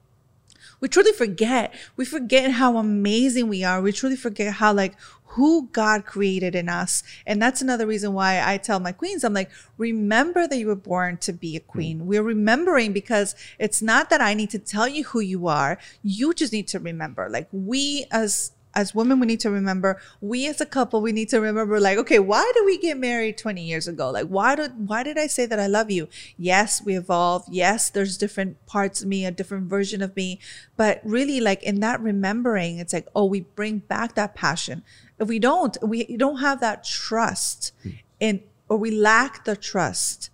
we 0.80 0.88
truly 0.88 1.12
forget. 1.12 1.74
We 1.96 2.04
forget 2.04 2.52
how 2.52 2.76
amazing 2.76 3.48
we 3.48 3.64
are. 3.64 3.80
We 3.80 3.92
truly 3.92 4.16
forget 4.16 4.54
how 4.54 4.72
like 4.72 4.94
who 5.38 5.68
God 5.70 6.04
created 6.04 6.56
in 6.56 6.68
us. 6.68 7.04
And 7.24 7.40
that's 7.40 7.62
another 7.62 7.86
reason 7.86 8.12
why 8.12 8.42
I 8.44 8.56
tell 8.56 8.80
my 8.80 8.90
queens, 8.90 9.22
I'm 9.22 9.34
like, 9.34 9.50
remember 9.76 10.48
that 10.48 10.58
you 10.58 10.66
were 10.66 10.74
born 10.74 11.16
to 11.18 11.32
be 11.32 11.54
a 11.54 11.60
queen. 11.60 12.00
Mm. 12.00 12.04
We're 12.06 12.24
remembering 12.24 12.92
because 12.92 13.36
it's 13.56 13.80
not 13.80 14.10
that 14.10 14.20
I 14.20 14.34
need 14.34 14.50
to 14.50 14.58
tell 14.58 14.88
you 14.88 15.04
who 15.04 15.20
you 15.20 15.46
are. 15.46 15.78
You 16.02 16.34
just 16.34 16.52
need 16.52 16.66
to 16.68 16.80
remember. 16.80 17.28
Like 17.30 17.46
we 17.52 18.06
as 18.10 18.50
as 18.74 18.94
women, 18.94 19.18
we 19.18 19.26
need 19.26 19.40
to 19.40 19.50
remember, 19.50 20.00
we 20.20 20.46
as 20.46 20.60
a 20.60 20.66
couple, 20.66 21.00
we 21.00 21.10
need 21.10 21.28
to 21.30 21.40
remember, 21.40 21.80
like, 21.80 21.98
okay, 21.98 22.18
why 22.18 22.48
did 22.54 22.64
we 22.64 22.78
get 22.78 22.96
married 22.96 23.38
20 23.38 23.62
years 23.62 23.88
ago? 23.88 24.10
Like, 24.10 24.26
why 24.26 24.54
did 24.54 24.88
why 24.88 25.02
did 25.02 25.18
I 25.18 25.26
say 25.26 25.46
that 25.46 25.58
I 25.58 25.66
love 25.66 25.90
you? 25.90 26.08
Yes, 26.36 26.82
we 26.84 26.96
evolve. 26.96 27.44
Yes, 27.50 27.90
there's 27.90 28.16
different 28.16 28.64
parts 28.66 29.02
of 29.02 29.08
me, 29.08 29.24
a 29.24 29.30
different 29.30 29.68
version 29.68 30.02
of 30.02 30.14
me. 30.14 30.38
But 30.76 31.00
really, 31.02 31.40
like 31.40 31.62
in 31.62 31.80
that 31.80 32.00
remembering, 32.00 32.78
it's 32.78 32.92
like, 32.92 33.08
oh, 33.14 33.24
we 33.24 33.40
bring 33.40 33.78
back 33.78 34.14
that 34.14 34.34
passion. 34.34 34.82
If 35.18 35.28
we 35.28 35.38
don't, 35.38 35.76
we 35.82 36.16
don't 36.16 36.38
have 36.38 36.60
that 36.60 36.84
trust 36.84 37.72
hmm. 37.82 37.90
in 38.20 38.42
or 38.68 38.76
we 38.76 38.90
lack 38.90 39.44
the 39.44 39.56
trust. 39.56 40.30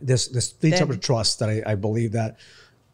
there's 0.00 0.28
there's 0.28 0.48
three 0.48 0.70
types 0.70 0.90
of 0.90 1.00
trust 1.00 1.38
that 1.38 1.48
I, 1.48 1.62
I 1.66 1.74
believe 1.74 2.12
that 2.12 2.36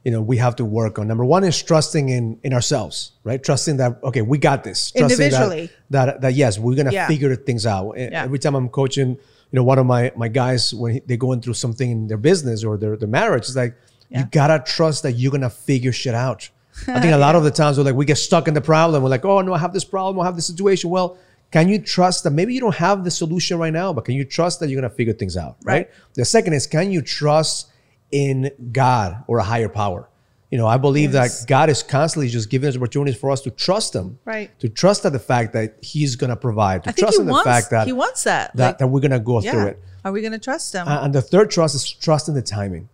you 0.04 0.10
know 0.10 0.20
we 0.20 0.36
have 0.38 0.56
to 0.56 0.64
work 0.64 0.98
on. 0.98 1.08
Number 1.08 1.24
one 1.24 1.44
is 1.44 1.60
trusting 1.62 2.08
in 2.08 2.38
in 2.42 2.52
ourselves, 2.52 3.12
right? 3.24 3.42
Trusting 3.42 3.76
that 3.78 4.02
okay, 4.02 4.22
we 4.22 4.38
got 4.38 4.64
this. 4.64 4.90
Trusting 4.92 5.24
Individually. 5.24 5.70
that 5.90 6.06
that, 6.06 6.20
that 6.20 6.34
yes, 6.34 6.58
we're 6.58 6.76
gonna 6.76 6.92
Yeah. 6.92 7.06
figure 7.06 7.34
things 7.36 7.66
out. 7.66 7.94
Yeah. 7.96 8.24
Every 8.24 8.38
time 8.38 8.54
I'm 8.54 8.68
coaching, 8.68 9.10
you 9.10 9.56
know, 9.56 9.64
one 9.64 9.78
of 9.78 9.86
my 9.86 10.12
my 10.16 10.28
guys 10.28 10.74
when 10.74 10.94
he, 10.94 11.00
they're 11.06 11.16
going 11.16 11.40
through 11.40 11.54
something 11.54 11.90
in 11.90 12.06
their 12.08 12.18
business 12.18 12.64
or 12.64 12.76
their 12.76 12.96
their 12.96 13.08
marriage, 13.08 13.44
it's 13.44 13.56
like 13.56 13.74
you 14.10 14.24
gotta 14.30 14.62
trust 14.64 15.02
that 15.04 15.12
you're 15.12 15.32
gonna 15.32 15.50
figure 15.50 15.92
shit 15.92 16.14
out. 16.14 16.50
I 16.88 17.00
think 17.00 17.12
a 17.12 17.18
lot 17.18 17.34
of 17.34 17.44
the 17.44 17.50
times 17.50 17.78
we're 17.78 17.84
like 17.84 17.94
we 17.94 18.04
get 18.04 18.16
stuck 18.18 18.48
in 18.48 18.54
the 18.54 18.60
problem. 18.60 19.02
We're 19.02 19.08
like, 19.10 19.24
oh 19.24 19.40
no, 19.40 19.52
I 19.52 19.58
have 19.58 19.72
this 19.72 19.84
problem, 19.84 20.20
I 20.20 20.26
have 20.26 20.36
this 20.36 20.46
situation. 20.46 20.90
Well. 20.90 21.18
Can 21.50 21.68
you 21.68 21.78
trust 21.78 22.24
that 22.24 22.30
maybe 22.30 22.54
you 22.54 22.60
don't 22.60 22.74
have 22.76 23.04
the 23.04 23.10
solution 23.10 23.58
right 23.58 23.74
now, 23.74 23.92
but 23.92 24.06
can 24.06 24.14
you 24.14 24.24
trust 24.24 24.58
that 24.60 24.70
you're 24.70 24.80
gonna 24.80 24.88
figure 24.94 25.12
things 25.12 25.36
out, 25.36 25.56
right? 25.64 25.74
Right. 25.74 25.90
The 26.14 26.24
second 26.24 26.54
is 26.54 26.66
can 26.66 26.90
you 26.90 27.02
trust 27.02 27.68
in 28.10 28.50
God 28.72 29.22
or 29.26 29.36
a 29.36 29.42
higher 29.42 29.68
power? 29.68 30.08
You 30.50 30.56
know, 30.56 30.66
I 30.66 30.78
believe 30.78 31.12
Yes. 31.12 31.40
that 31.40 31.48
God 31.48 31.68
is 31.68 31.82
constantly 31.82 32.28
just 32.30 32.48
giving 32.48 32.70
us 32.70 32.76
opportunities 32.76 33.20
for 33.20 33.30
us 33.30 33.42
to 33.42 33.50
trust 33.50 33.94
Him, 33.94 34.18
Right. 34.24 34.50
To 34.60 34.70
trust 34.70 35.02
that 35.02 35.12
the 35.12 35.18
fact 35.18 35.52
that 35.52 35.76
He's 35.82 36.16
gonna 36.16 36.36
provide, 36.36 36.84
to 36.84 36.88
I 36.88 36.92
think 36.92 37.04
trust 37.04 37.16
he 37.18 37.20
in 37.20 37.26
the 37.26 37.32
wants 37.32 37.46
fact 37.50 37.68
that 37.70 37.86
he 37.86 37.92
wants 37.92 38.24
that. 38.24 38.56
that, 38.56 38.66
Like, 38.66 38.78
that 38.78 38.86
we're 38.86 39.00
gonna 39.00 39.20
go 39.20 39.42
through 39.42 39.66
it. 39.66 39.82
Are 40.06 40.12
we 40.12 40.22
gonna 40.22 40.38
trust 40.38 40.74
him? 40.74 40.88
Uh, 40.88 41.00
and 41.04 41.14
the 41.14 41.20
third 41.20 41.50
trust 41.50 41.74
is 41.74 41.84
trust 41.90 42.28
in 42.28 42.34
the 42.34 42.40
timing. 42.40 42.88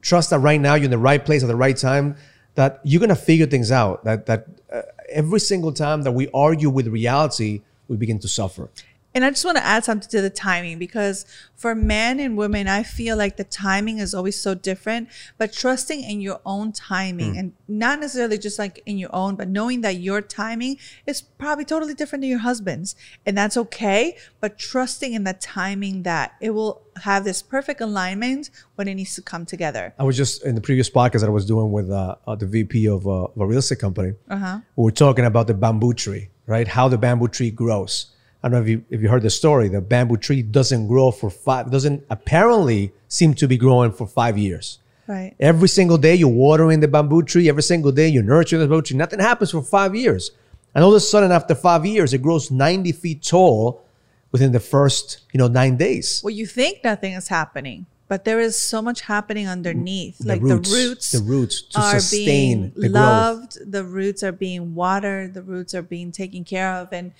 Trust 0.00 0.30
that 0.30 0.38
right 0.38 0.60
now 0.60 0.74
you're 0.76 0.84
in 0.84 0.90
the 0.92 0.98
right 0.98 1.24
place 1.24 1.42
at 1.42 1.48
the 1.48 1.56
right 1.56 1.76
time. 1.76 2.14
That 2.56 2.80
you're 2.82 3.00
gonna 3.00 3.14
figure 3.14 3.46
things 3.46 3.70
out. 3.70 4.04
That 4.04 4.26
that 4.26 4.46
uh, 4.72 4.82
every 5.08 5.40
single 5.40 5.72
time 5.72 6.02
that 6.02 6.12
we 6.12 6.28
argue 6.34 6.70
with 6.70 6.88
reality, 6.88 7.62
we 7.88 7.96
begin 7.96 8.18
to 8.20 8.28
suffer. 8.28 8.68
And 9.16 9.24
I 9.24 9.30
just 9.30 9.46
want 9.46 9.56
to 9.56 9.64
add 9.64 9.82
something 9.82 10.10
to 10.10 10.20
the 10.20 10.28
timing 10.28 10.78
because 10.78 11.24
for 11.54 11.74
men 11.74 12.20
and 12.20 12.36
women, 12.36 12.68
I 12.68 12.82
feel 12.82 13.16
like 13.16 13.38
the 13.38 13.44
timing 13.44 13.96
is 13.98 14.12
always 14.12 14.38
so 14.38 14.54
different. 14.54 15.08
But 15.38 15.54
trusting 15.54 16.02
in 16.02 16.20
your 16.20 16.38
own 16.44 16.72
timing 16.72 17.32
Hmm. 17.32 17.38
and 17.38 17.52
not 17.66 17.98
necessarily 17.98 18.36
just 18.36 18.58
like 18.58 18.82
in 18.84 18.98
your 18.98 19.08
own, 19.14 19.36
but 19.36 19.48
knowing 19.48 19.80
that 19.80 19.96
your 20.00 20.20
timing 20.20 20.76
is 21.06 21.22
probably 21.22 21.64
totally 21.64 21.94
different 21.94 22.20
than 22.24 22.28
your 22.28 22.40
husband's. 22.40 22.94
And 23.24 23.38
that's 23.38 23.56
okay. 23.56 24.18
But 24.42 24.58
trusting 24.58 25.14
in 25.14 25.24
the 25.24 25.32
timing 25.32 26.02
that 26.02 26.34
it 26.42 26.50
will 26.50 26.82
have 27.02 27.24
this 27.24 27.40
perfect 27.40 27.80
alignment 27.80 28.50
when 28.74 28.86
it 28.86 28.96
needs 28.96 29.14
to 29.14 29.22
come 29.22 29.46
together. 29.46 29.94
I 29.98 30.04
was 30.04 30.18
just 30.18 30.44
in 30.44 30.56
the 30.56 30.60
previous 30.60 30.90
podcast 30.90 31.20
that 31.20 31.28
I 31.28 31.30
was 31.30 31.46
doing 31.46 31.72
with 31.72 31.90
uh, 31.90 32.16
uh, 32.26 32.34
the 32.34 32.44
VP 32.46 32.86
of, 32.86 33.06
uh, 33.06 33.24
of 33.24 33.40
a 33.40 33.46
real 33.46 33.60
estate 33.60 33.78
company. 33.78 34.12
Uh-huh. 34.28 34.58
We 34.76 34.84
were 34.84 34.90
talking 34.90 35.24
about 35.24 35.46
the 35.46 35.54
bamboo 35.54 35.94
tree, 35.94 36.28
right? 36.46 36.68
How 36.68 36.88
the 36.88 36.98
bamboo 36.98 37.28
tree 37.28 37.50
grows. 37.50 38.12
I 38.42 38.48
don't 38.48 38.58
know 38.58 38.62
if 38.62 38.68
you 38.68 38.84
if 38.90 39.00
you 39.00 39.08
heard 39.08 39.22
the 39.22 39.30
story. 39.30 39.68
The 39.68 39.80
bamboo 39.80 40.18
tree 40.18 40.42
doesn't 40.42 40.88
grow 40.88 41.10
for 41.10 41.30
five. 41.30 41.70
Doesn't 41.70 42.04
apparently 42.10 42.92
seem 43.08 43.34
to 43.34 43.48
be 43.48 43.56
growing 43.56 43.92
for 43.92 44.06
five 44.06 44.38
years. 44.38 44.78
Right. 45.06 45.34
Every 45.38 45.68
single 45.68 45.98
day 45.98 46.14
you're 46.14 46.28
watering 46.28 46.80
the 46.80 46.88
bamboo 46.88 47.22
tree. 47.22 47.48
Every 47.48 47.62
single 47.62 47.92
day 47.92 48.08
you're 48.08 48.22
nurturing 48.22 48.60
the 48.60 48.66
bamboo 48.66 48.82
tree. 48.82 48.96
Nothing 48.96 49.20
happens 49.20 49.50
for 49.52 49.62
five 49.62 49.94
years, 49.94 50.32
and 50.74 50.84
all 50.84 50.90
of 50.90 50.96
a 50.96 51.00
sudden 51.00 51.32
after 51.32 51.54
five 51.54 51.86
years 51.86 52.12
it 52.12 52.22
grows 52.22 52.50
90 52.50 52.92
feet 52.92 53.22
tall 53.22 53.84
within 54.32 54.52
the 54.52 54.60
first 54.60 55.20
you 55.32 55.38
know 55.38 55.48
nine 55.48 55.76
days. 55.76 56.20
Well, 56.22 56.34
you 56.34 56.46
think 56.46 56.84
nothing 56.84 57.14
is 57.14 57.28
happening, 57.28 57.86
but 58.08 58.24
there 58.24 58.40
is 58.40 58.60
so 58.60 58.82
much 58.82 59.02
happening 59.02 59.48
underneath. 59.48 60.18
The 60.18 60.28
like 60.28 60.42
roots, 60.42 60.70
the 60.70 60.76
roots, 60.76 61.12
the 61.12 61.22
roots 61.22 61.62
to 61.62 61.80
are 61.80 62.00
sustain 62.00 62.26
being 62.26 62.72
the 62.74 62.88
growth. 62.88 62.92
loved. 62.92 63.72
The 63.72 63.84
roots 63.84 64.22
are 64.22 64.32
being 64.32 64.74
watered. 64.74 65.34
The 65.34 65.42
roots 65.42 65.74
are 65.74 65.82
being 65.82 66.12
taken 66.12 66.44
care 66.44 66.72
of, 66.74 66.92
and 66.92 67.12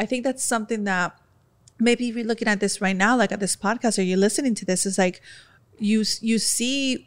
I 0.00 0.06
think 0.06 0.24
that's 0.24 0.42
something 0.42 0.84
that 0.84 1.14
maybe 1.78 2.08
if 2.08 2.16
you're 2.16 2.24
looking 2.24 2.48
at 2.48 2.58
this 2.58 2.80
right 2.80 2.96
now, 2.96 3.18
like 3.18 3.32
at 3.32 3.38
this 3.38 3.54
podcast, 3.54 3.98
or 3.98 4.02
you're 4.02 4.16
listening 4.16 4.54
to 4.54 4.64
this, 4.64 4.86
is 4.86 4.96
like 4.96 5.20
you 5.78 6.04
you 6.22 6.38
see 6.38 7.06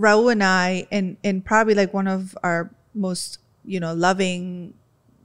Raul 0.00 0.32
and 0.32 0.42
I, 0.42 0.88
and 0.90 1.16
and 1.22 1.44
probably 1.44 1.74
like 1.74 1.94
one 1.94 2.08
of 2.08 2.36
our 2.42 2.74
most 2.94 3.38
you 3.64 3.78
know 3.78 3.94
loving 3.94 4.74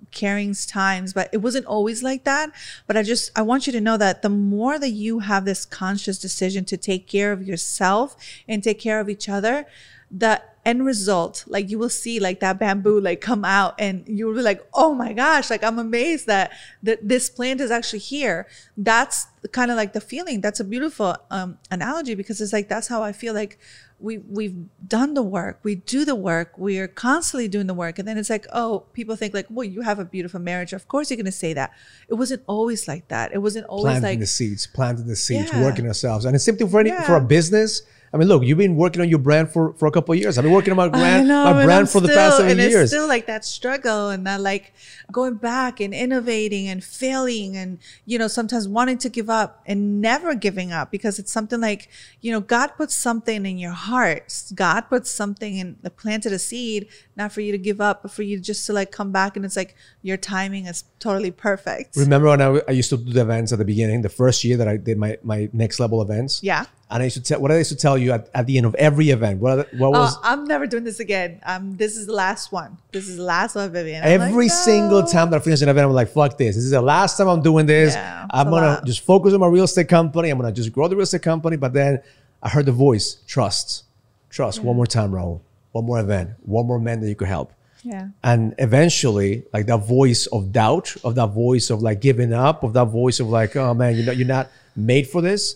caring 0.10 0.54
times 0.54 1.12
but 1.12 1.28
it 1.34 1.38
wasn't 1.38 1.66
always 1.66 2.04
like 2.04 2.24
that. 2.24 2.52
But 2.86 2.96
i 2.96 3.04
just 3.04 3.32
i 3.36 3.42
want 3.42 3.66
you 3.66 3.74
to 3.74 3.82
know 3.82 3.98
that 3.98 4.22
the 4.22 4.30
more 4.30 4.78
that 4.78 4.92
you 4.92 5.20
have 5.20 5.44
this 5.44 5.66
conscious 5.66 6.20
decision 6.20 6.66
to 6.66 6.78
take 6.78 7.08
care 7.08 7.32
of 7.32 7.44
yourself 7.44 8.16
and 8.48 8.64
take 8.64 8.80
care 8.80 9.00
of 9.00 9.10
each 9.10 9.28
other 9.28 9.66
the 10.10 10.42
end 10.68 10.86
result 10.86 11.36
like 11.48 11.66
you 11.72 11.78
will 11.82 11.96
see 12.04 12.20
like 12.28 12.40
that 12.46 12.56
bamboo 12.60 13.00
like 13.00 13.20
come 13.22 13.44
out 13.46 13.74
and 13.80 14.04
you'll 14.06 14.36
be 14.36 14.42
like 14.52 14.62
oh 14.74 14.92
my 15.04 15.12
gosh 15.24 15.50
like 15.54 15.64
i'm 15.64 15.80
amazed 15.80 16.26
that 16.28 16.52
that 16.88 17.00
this 17.12 17.30
plant 17.30 17.60
is 17.62 17.72
actually 17.72 18.00
here. 18.00 18.48
That's 18.76 19.28
kind 19.52 19.72
of 19.72 19.78
like 19.78 19.94
the 19.94 20.02
feeling. 20.02 20.42
That's 20.42 20.60
a 20.60 20.64
beautiful 20.64 21.16
um 21.32 21.58
analogy 21.72 22.16
because 22.16 22.42
it's 22.42 22.54
like 22.58 22.68
that's 22.74 22.88
how 22.88 23.02
i 23.04 23.12
feel 23.12 23.34
like 23.34 23.54
we 24.00 24.20
we've 24.38 24.56
done 24.88 25.14
the 25.16 25.24
work. 25.24 25.60
We 25.64 25.74
do 25.76 26.06
the 26.06 26.16
work. 26.16 26.50
We 26.58 26.78
are 26.80 26.88
constantly 26.88 27.48
doing 27.48 27.68
the 27.72 27.74
work. 27.74 27.98
And 28.00 28.08
then 28.08 28.18
it's 28.18 28.30
like 28.30 28.46
oh 28.54 28.72
people 28.94 29.16
think 29.16 29.34
like 29.34 29.48
well 29.50 29.64
you 29.64 29.82
have 29.82 30.00
a 30.00 30.06
beautiful 30.06 30.40
marriage. 30.40 30.74
Of 30.74 30.88
course 30.88 31.10
you're 31.10 31.18
going 31.24 31.34
to 31.36 31.42
say 31.46 31.54
that. 31.54 31.72
It 32.08 32.14
wasn't 32.14 32.44
always 32.46 32.88
like 32.88 33.08
that. 33.08 33.34
It 33.34 33.42
wasn't 33.48 33.66
always 33.66 33.94
planting 33.94 34.10
like 34.10 34.20
the 34.20 34.28
seeds, 34.28 34.68
planting 34.68 35.08
the 35.08 35.16
seeds, 35.16 35.50
Yeah. 35.52 35.64
working 35.64 35.88
ourselves. 35.88 36.26
And 36.26 36.36
it's 36.36 36.46
same 36.46 36.58
thing 36.58 36.70
for 36.70 36.80
any 36.80 36.92
for 37.08 37.16
a 37.16 37.22
business. 37.22 37.82
I 38.14 38.18
mean, 38.18 38.28
look, 38.30 38.44
you've 38.44 38.58
been 38.58 38.76
working 38.76 39.02
on 39.02 39.10
your 39.10 39.20
brand 39.20 39.50
for, 39.52 39.74
for 39.74 39.86
a 39.88 39.92
couple 39.92 40.14
of 40.14 40.20
years. 40.20 40.38
I've 40.38 40.44
been 40.44 40.54
working 40.54 40.72
on 40.72 40.78
my 40.78 40.88
brand, 40.88 41.28
know, 41.28 41.44
my 41.44 41.66
brand 41.66 41.82
I'm 41.82 41.88
for 41.88 42.00
the 42.00 42.08
still- 42.08 42.18
past 42.18 42.38
seven 42.38 42.52
and 42.52 42.60
years. 42.60 42.84
It's 42.84 42.92
still 42.92 43.08
like 43.08 43.26
that 43.28 43.44
struggle 43.44 44.10
and 44.10 44.26
that 44.26 44.40
like 44.40 44.74
going 45.12 45.36
back 45.36 45.80
and 45.80 45.94
innovating 45.94 46.68
and 46.68 46.84
failing 46.84 47.56
and 47.56 47.80
you 48.06 48.18
know 48.18 48.28
sometimes 48.28 48.68
wanting 48.68 48.98
to 49.00 49.10
give 49.10 49.30
up 49.30 49.62
and 49.66 50.02
never 50.02 50.36
giving 50.36 50.72
up 50.72 50.92
because 50.92 51.20
it's 51.20 51.32
something 51.32 51.60
like 51.60 51.90
you 52.22 52.32
know 52.32 52.40
God 52.40 52.68
puts 52.78 52.96
something 52.96 53.46
in 53.46 53.58
your 53.58 53.72
heart. 53.72 54.44
God 54.56 54.82
puts 54.82 55.10
something 55.10 55.58
in 55.58 55.78
uh, 55.84 55.90
planted 55.90 56.32
a 56.32 56.40
seed, 56.40 56.88
not 57.16 57.32
for 57.32 57.42
you 57.42 57.52
to 57.52 57.58
give 57.58 57.82
up, 57.82 58.04
but 58.04 58.12
for 58.12 58.24
you 58.24 58.40
just 58.40 58.66
to 58.68 58.74
like 58.74 58.92
come 58.92 59.12
back 59.12 59.36
and 59.36 59.44
it's 59.44 59.58
like 59.58 59.76
your 60.02 60.18
timing 60.18 60.66
is 60.66 60.86
totally 61.00 61.32
perfect. 61.32 61.96
Remember 61.98 62.28
when 62.30 62.42
I, 62.42 62.62
I 62.68 62.72
used 62.72 62.90
to 62.90 62.98
do 62.98 63.12
the 63.12 63.22
events 63.22 63.52
at 63.52 63.60
the 63.60 63.66
beginning, 63.66 64.02
the 64.02 64.10
first 64.10 64.44
year 64.44 64.58
that 64.58 64.68
I 64.68 64.78
did 64.78 64.98
my, 64.98 65.18
my 65.24 65.50
next 65.54 65.80
level 65.80 66.02
events? 66.02 66.42
Yeah. 66.42 66.66
And 66.90 67.02
I 67.02 67.06
used 67.08 67.18
to 67.18 67.22
tell, 67.24 67.42
what 67.42 67.52
I 67.52 67.58
used 67.58 67.70
to 67.72 67.76
tell 67.76 67.98
you 67.98 68.14
at, 68.14 68.30
at 68.34 68.46
the 68.48 68.56
end 68.56 68.66
of 68.66 68.74
every 68.76 69.10
event, 69.10 69.42
what, 69.42 69.74
what 69.74 69.88
Oh, 69.88 69.92
was 69.92 70.18
I'm 70.24 70.46
never 70.46 70.66
doing 70.66 70.86
this 70.86 71.02
again. 71.02 71.42
Um, 71.46 71.76
this 71.76 71.98
is 71.98 72.06
the 72.06 72.14
last 72.14 72.54
one. 72.54 72.78
This 72.94 73.10
is 73.10 73.18
the 73.18 73.24
last 73.24 73.56
one, 73.56 73.70
Vivian. 73.74 74.04
I'm 74.06 74.20
like, 74.22 74.30
every 74.30 74.48
single 74.48 75.04
time 75.04 75.30
that 75.32 75.42
I 75.42 75.44
finish 75.44 75.62
an 75.62 75.68
event, 75.68 75.86
I'm 75.88 75.92
like, 75.94 76.08
fuck 76.08 76.38
this. 76.38 76.56
This 76.56 76.64
is 76.64 76.72
the 76.72 76.82
last 76.82 77.18
time 77.18 77.28
I'm 77.28 77.42
doing 77.42 77.66
this. 77.66 77.94
Yeah, 77.94 78.26
I'm 78.32 78.48
a 78.48 78.50
going 78.52 78.64
lot. 78.64 78.80
to 78.80 78.86
just 78.86 79.02
focus 79.02 79.34
on 79.34 79.42
my 79.42 79.48
real 79.48 79.66
estate 79.66 79.90
company. 79.90 80.30
I'm 80.30 80.38
going 80.40 80.50
to 80.54 80.56
just 80.56 80.72
grow 80.72 80.88
the 80.88 80.96
real 80.96 81.04
estate 81.04 81.24
company. 81.24 81.58
But 81.58 81.74
then 81.74 82.02
I 82.42 82.48
heard 82.48 82.66
the 82.66 82.72
voice, 82.72 83.18
trust, 83.28 83.84
trust. 84.30 84.64
One 84.64 84.78
more 84.78 84.88
time, 84.88 85.12
Raul. 85.12 85.42
One 85.74 85.86
more 85.86 86.00
event. 86.00 86.30
One 86.44 86.66
more 86.68 86.80
man 86.80 87.02
that 87.02 87.10
you 87.10 87.16
could 87.16 87.28
help. 87.28 87.52
Yeah. 87.84 88.08
and 88.24 88.54
eventually 88.58 89.44
like 89.54 89.66
that 89.68 89.86
voice 89.88 90.26
of 90.28 90.52
doubt 90.52 90.96
of 91.06 91.16
that 91.16 91.28
voice 91.28 91.70
of 91.70 91.82
like 91.82 92.02
giving 92.02 92.34
up 92.34 92.64
of 92.64 92.74
that 92.74 92.86
voice 92.86 93.20
of 93.22 93.28
like 93.30 93.56
oh 93.56 93.74
man 93.74 93.96
you 93.96 94.04
know 94.04 94.12
you're 94.12 94.28
not 94.28 94.50
made 94.76 95.08
for 95.08 95.22
this 95.22 95.56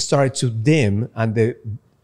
started 0.00 0.34
to 0.34 0.50
dim 0.50 1.08
and 1.14 1.34
the 1.34 1.56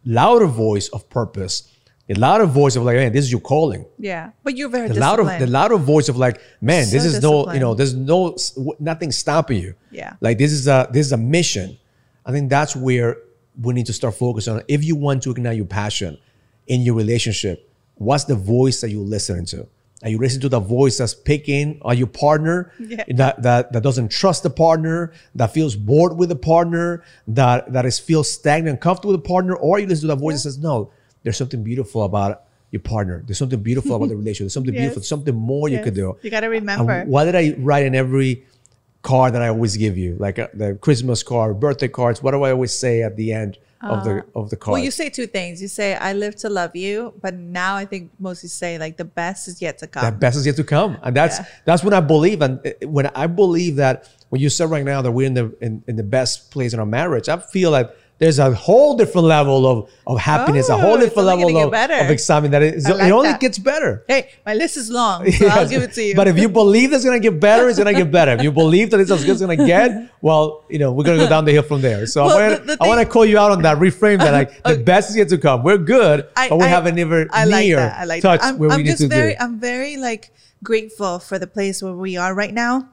louder 0.04 0.46
voice 0.46 0.88
of 0.88 1.08
purpose 1.08 1.68
the 2.08 2.18
louder 2.18 2.46
voice 2.46 2.76
of 2.76 2.82
like 2.82 2.96
man 2.96 3.12
this 3.12 3.24
is 3.24 3.30
your 3.30 3.40
calling. 3.40 3.86
Yeah. 3.98 4.32
But 4.42 4.56
you're 4.56 4.68
very 4.68 4.88
the 4.88 4.98
louder 4.98 5.24
the 5.38 5.46
louder 5.46 5.76
voice 5.76 6.08
of 6.08 6.16
like 6.16 6.40
man 6.60 6.90
this 6.90 7.04
is 7.04 7.22
no 7.22 7.52
you 7.52 7.60
know 7.60 7.74
there's 7.74 7.94
no 7.94 8.36
nothing 8.80 9.12
stopping 9.12 9.62
you. 9.62 9.74
Yeah. 9.90 10.14
like 10.20 10.36
this 10.38 10.52
is 10.52 10.66
a 10.66 10.88
this 10.92 11.06
is 11.06 11.12
a 11.12 11.16
mission. 11.16 11.78
I 12.26 12.32
think 12.32 12.50
that's 12.50 12.74
where 12.74 13.18
we 13.60 13.72
need 13.74 13.86
to 13.86 13.92
start 13.92 14.14
focusing 14.14 14.54
on. 14.54 14.62
If 14.68 14.84
you 14.84 14.96
want 14.96 15.22
to 15.22 15.30
ignite 15.30 15.56
your 15.56 15.66
passion 15.66 16.18
in 16.66 16.82
your 16.82 16.94
relationship 16.94 17.68
what's 17.96 18.24
the 18.24 18.34
voice 18.34 18.80
that 18.80 18.90
you're 18.90 19.00
listening 19.04 19.46
to 19.46 19.66
are 20.02 20.08
you 20.10 20.18
listening 20.18 20.40
to 20.42 20.48
the 20.48 20.60
voice 20.60 20.98
that's 20.98 21.14
picking 21.14 21.78
Are 21.82 21.94
you 21.94 22.06
partner 22.06 22.72
Yeah. 22.80 23.04
that, 23.08 23.42
that 23.42 23.72
that 23.72 23.82
doesn't 23.82 24.10
trust 24.10 24.42
the 24.42 24.50
partner 24.50 25.12
that 25.34 25.52
feels 25.54 25.76
bored 25.76 26.16
with 26.16 26.28
the 26.28 26.36
partner 26.36 27.04
that 27.28 27.72
that 27.72 27.84
is 27.86 27.98
feels 27.98 28.30
stagnant 28.30 28.68
and 28.74 28.80
comfortable 28.80 29.12
with 29.12 29.22
the 29.22 29.28
partner 29.28 29.54
or 29.56 29.78
you 29.78 29.86
listen 29.86 30.08
to 30.08 30.14
that 30.14 30.20
voice 30.20 30.34
that 30.34 30.40
says 30.40 30.58
no 30.58 30.90
there's 31.22 31.36
something 31.36 31.62
beautiful 31.62 32.02
about 32.04 32.42
your 32.72 32.80
partner 32.80 33.22
there's 33.26 33.38
something 33.38 33.62
beautiful 33.62 33.94
about 33.96 34.08
the 34.08 34.16
relationship 34.22 34.44
there's 34.46 34.54
something 34.54 34.74
Yes. 34.74 34.82
beautiful 34.82 35.02
something 35.02 35.34
more 35.34 35.68
you 35.68 35.76
Yes. 35.76 35.84
could 35.84 35.94
do 35.94 36.16
You 36.22 36.30
got 36.30 36.40
to 36.40 36.46
and 36.46 36.52
remember. 36.52 37.04
what 37.04 37.24
did 37.24 37.36
I 37.36 37.54
write 37.58 37.84
in 37.86 37.94
every 37.94 38.44
card 39.02 39.34
that 39.34 39.42
I 39.42 39.48
always 39.48 39.76
give 39.76 39.98
you, 39.98 40.14
like 40.20 40.38
uh, 40.38 40.46
the 40.54 40.74
Christmas 40.80 41.24
card, 41.24 41.58
birthday 41.58 41.88
cards? 41.88 42.22
What 42.22 42.30
do 42.30 42.44
I 42.44 42.52
always 42.52 42.72
say 42.72 43.02
at 43.02 43.16
the 43.16 43.32
end 43.32 43.58
of 43.82 44.04
the 44.04 44.24
of 44.34 44.50
the 44.50 44.56
card? 44.56 44.72
Well, 44.74 44.82
you 44.82 44.90
say 44.90 45.10
two 45.10 45.26
things. 45.26 45.60
You 45.60 45.68
say, 45.68 45.94
I 45.94 46.12
live 46.12 46.36
to 46.36 46.48
love 46.48 46.74
you. 46.76 47.14
But 47.20 47.34
now 47.34 47.74
I 47.76 47.84
think 47.84 48.10
mostly 48.18 48.48
say, 48.48 48.78
like, 48.78 48.96
the 48.96 49.04
best 49.04 49.48
is 49.48 49.60
yet 49.60 49.78
to 49.78 49.86
come. 49.86 50.04
the 50.04 50.12
best 50.12 50.36
is 50.36 50.46
yet 50.46 50.56
to 50.56 50.64
come, 50.64 50.98
and 51.02 51.16
that's 51.16 51.38
Yeah. 51.38 51.46
that's 51.64 51.82
when 51.84 51.94
I 51.94 52.00
believe, 52.00 52.42
and 52.42 52.60
uh, 52.66 52.88
when 52.88 53.06
I 53.14 53.26
believe 53.26 53.76
that 53.76 54.08
when 54.30 54.40
you 54.40 54.48
said 54.48 54.70
right 54.70 54.84
now 54.84 55.02
that 55.02 55.10
we're 55.12 55.26
in 55.26 55.34
the 55.34 55.54
in, 55.60 55.82
in 55.86 55.96
the 55.96 56.02
best 56.02 56.50
place 56.50 56.72
in 56.72 56.80
our 56.80 56.86
marriage, 56.86 57.28
I 57.28 57.36
feel 57.38 57.70
like 57.70 57.90
there's 58.22 58.38
a 58.38 58.54
whole 58.54 58.96
different 58.96 59.26
level 59.26 59.66
of 59.66 59.90
of 60.06 60.16
happiness, 60.18 60.68
a 60.68 60.74
Oh, 60.74 60.78
whole 60.78 60.96
different 60.98 61.26
level 61.26 61.56
of, 61.58 61.74
of 61.74 62.10
excitement. 62.10 62.52
That 62.52 62.62
it, 62.62 62.82
like 62.84 63.08
it 63.08 63.12
only 63.18 63.28
that. 63.32 63.40
gets 63.40 63.58
better. 63.58 64.04
hey, 64.06 64.30
my 64.46 64.54
list 64.54 64.76
is 64.76 64.88
long, 64.90 65.30
so 65.30 65.46
I'll 65.54 65.68
give 65.68 65.82
it 65.82 65.92
to 65.98 66.02
you. 66.02 66.14
But 66.14 66.28
if 66.28 66.38
you 66.38 66.48
believe 66.48 66.92
it's 66.92 67.04
gonna 67.04 67.18
get 67.28 67.40
better, 67.40 67.68
it's 67.68 67.78
gonna 67.78 67.92
get 68.02 68.10
better. 68.12 68.32
If 68.38 68.42
you 68.42 68.52
believe 68.52 68.90
that 68.92 69.00
it's 69.00 69.10
as 69.10 69.22
good 69.24 69.32
as 69.36 69.42
it's 69.42 69.46
gonna 69.50 69.66
get, 69.66 69.90
well, 70.28 70.64
you 70.70 70.78
know, 70.78 70.92
we're 70.92 71.04
gonna 71.04 71.18
go 71.18 71.28
down 71.28 71.44
the 71.44 71.52
hill 71.52 71.64
from 71.72 71.80
there. 71.82 72.06
So 72.06 72.24
Well, 72.26 72.38
I 72.52 72.56
to 72.58 72.64
the 72.64 72.76
I 72.80 72.86
want 72.86 73.00
to 73.00 73.06
call 73.14 73.26
you 73.26 73.38
out 73.38 73.50
on 73.50 73.62
that. 73.62 73.78
Reframe 73.78 74.18
that. 74.18 74.32
Like 74.32 74.62
the 74.62 74.78
best 74.82 75.10
is 75.10 75.16
yet 75.16 75.28
to 75.30 75.38
come. 75.38 75.62
We're 75.64 75.78
good, 75.78 76.26
I- 76.36 76.48
but 76.48 76.58
we 76.58 76.64
I- 76.64 76.68
haven't 76.68 76.94
never 76.94 77.26
I 77.32 77.44
like 77.44 77.64
near 77.66 77.76
that. 77.76 77.98
I 77.98 78.04
like 78.04 78.22
touched 78.22 78.42
that. 78.42 78.48
I'm, 78.54 78.58
where 78.58 78.70
I'm 78.70 78.78
need 78.78 78.86
just 78.86 79.02
to 79.02 79.08
very, 79.08 79.32
do. 79.32 79.38
I'm 79.40 79.58
very 79.58 79.96
like 79.96 80.30
grateful 80.62 81.18
for 81.18 81.38
the 81.38 81.46
place 81.48 81.82
where 81.82 81.94
we 82.06 82.16
are 82.16 82.32
right 82.34 82.54
now. 82.54 82.88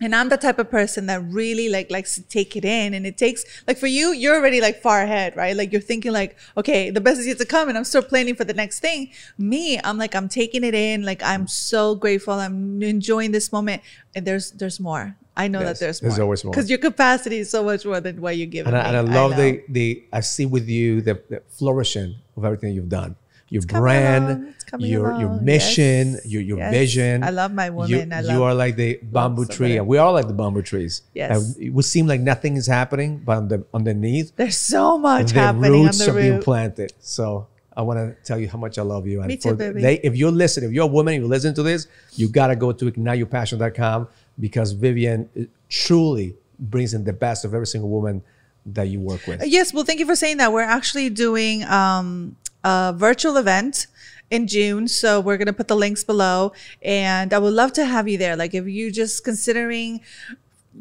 And 0.00 0.14
I'm 0.14 0.28
the 0.28 0.36
type 0.36 0.58
of 0.58 0.70
person 0.70 1.06
that 1.06 1.22
really 1.22 1.68
like 1.68 1.90
likes 1.90 2.16
to 2.16 2.22
take 2.22 2.56
it 2.56 2.64
in. 2.64 2.94
And 2.94 3.06
it 3.06 3.16
takes 3.16 3.44
like 3.66 3.78
for 3.78 3.86
you, 3.86 4.12
you're 4.12 4.34
already 4.34 4.60
like 4.60 4.82
far 4.82 5.02
ahead, 5.02 5.36
right? 5.36 5.56
Like 5.56 5.70
you're 5.72 5.80
thinking 5.80 6.12
like, 6.12 6.36
okay, 6.56 6.90
the 6.90 7.00
best 7.00 7.20
is 7.20 7.26
yet 7.28 7.38
to 7.38 7.44
come 7.46 7.68
and 7.68 7.78
I'm 7.78 7.84
still 7.84 8.02
planning 8.02 8.34
for 8.34 8.44
the 8.44 8.54
next 8.54 8.80
thing. 8.80 9.10
Me, 9.38 9.78
I'm 9.84 9.96
like, 9.96 10.14
I'm 10.16 10.28
taking 10.28 10.64
it 10.64 10.74
in. 10.74 11.04
Like 11.04 11.22
I'm 11.22 11.46
so 11.46 11.94
grateful. 11.94 12.34
I'm 12.34 12.82
enjoying 12.82 13.30
this 13.30 13.52
moment. 13.52 13.82
And 14.16 14.26
there's 14.26 14.50
there's 14.50 14.80
more. 14.80 15.16
I 15.36 15.48
know 15.48 15.60
Yes, 15.60 15.78
that 15.80 16.00
there's 16.00 16.02
more. 16.18 16.22
always 16.24 16.44
more. 16.44 16.52
Because 16.52 16.68
your 16.70 16.78
capacity 16.78 17.38
is 17.38 17.50
so 17.50 17.64
much 17.64 17.84
more 17.84 18.00
than 18.00 18.20
what 18.20 18.36
you 18.36 18.46
give. 18.46 18.66
And 18.66 18.76
I, 18.76 18.80
and 18.88 18.96
I 18.96 19.00
love 19.00 19.32
know. 19.32 19.36
the 19.38 19.62
the 19.68 20.04
I 20.12 20.20
see 20.20 20.46
with 20.46 20.68
you 20.68 21.00
the, 21.02 21.14
the 21.28 21.42
flourishing 21.48 22.16
of 22.36 22.44
everything 22.44 22.74
you've 22.74 22.88
done. 22.88 23.16
Your 23.50 23.62
coming 23.62 23.82
brand, 23.82 24.24
along. 24.24 24.46
It's 24.54 24.64
coming 24.64 24.90
your 24.90 25.20
your 25.20 25.40
mission, 25.40 26.12
Yes. 26.12 26.26
your 26.26 26.42
your 26.42 26.58
Yes. 26.58 26.72
vision. 26.72 27.22
I 27.22 27.30
love 27.30 27.52
my 27.52 27.66
You, 27.66 27.72
woman. 27.72 28.12
I 28.12 28.20
you 28.22 28.42
are 28.42 28.54
like 28.54 28.76
the 28.76 28.98
bamboo 29.02 29.44
tree, 29.46 29.76
and 29.76 29.86
we 29.86 29.98
are 29.98 30.12
like 30.12 30.26
the 30.28 30.32
bamboo 30.34 30.62
trees. 30.62 31.02
Yes. 31.14 31.30
And 31.30 31.62
it 31.62 31.70
would 31.70 31.84
seem 31.84 32.06
like 32.06 32.20
nothing 32.20 32.56
is 32.56 32.66
happening, 32.66 33.20
but 33.24 33.36
on 33.36 33.48
the, 33.48 33.64
underneath, 33.74 34.34
There's 34.36 34.56
so 34.56 34.98
much 34.98 35.32
the 35.32 35.40
happening 35.40 35.72
on 35.72 35.82
roots 35.84 35.98
the 35.98 36.10
are 36.10 36.14
being 36.14 36.40
planted. 36.40 36.92
So 37.00 37.46
I 37.76 37.82
want 37.82 37.98
to 37.98 38.16
tell 38.24 38.38
you 38.38 38.48
how 38.48 38.58
much 38.58 38.78
I 38.78 38.82
love 38.82 39.06
you. 39.06 39.18
And 39.20 39.28
Me 39.28 39.36
too, 39.36 39.54
baby. 39.54 39.82
They, 39.82 39.94
if 40.02 40.16
you're 40.16 40.30
listening, 40.30 40.70
if 40.70 40.74
you're 40.74 40.84
a 40.84 40.94
woman, 40.98 41.14
you 41.14 41.26
listen 41.26 41.54
to 41.54 41.62
this, 41.62 41.86
you 42.14 42.28
gotta 42.28 42.56
go 42.56 42.72
to 42.72 42.84
igniteyourpassion.com 42.90 44.08
because 44.40 44.72
Vivian 44.72 45.28
uh, 45.38 45.42
truly, 45.68 46.34
brings 46.58 46.94
in 46.94 47.04
the 47.04 47.12
best 47.12 47.44
of 47.44 47.52
every 47.52 47.66
single 47.66 47.90
woman 47.90 48.22
that 48.66 48.88
you 48.88 49.00
work 49.00 49.26
with. 49.26 49.44
Yes, 49.44 49.74
well, 49.74 49.84
thank 49.84 49.98
you 49.98 50.06
for 50.06 50.16
saying 50.16 50.38
that. 50.38 50.52
We're 50.52 50.62
actually 50.62 51.10
doing 51.10 51.64
um, 51.64 52.36
a 52.64 52.92
virtual 52.96 53.36
event 53.36 53.86
in 54.30 54.48
June, 54.48 54.88
so 54.88 55.20
we're 55.20 55.36
gonna 55.36 55.52
put 55.52 55.68
the 55.68 55.76
links 55.76 56.02
below, 56.02 56.52
and 56.82 57.32
I 57.32 57.38
would 57.38 57.52
love 57.52 57.72
to 57.74 57.84
have 57.84 58.08
you 58.08 58.18
there. 58.18 58.34
Like, 58.36 58.54
if 58.54 58.66
you 58.66 58.90
just 58.90 59.22
considering, 59.22 60.00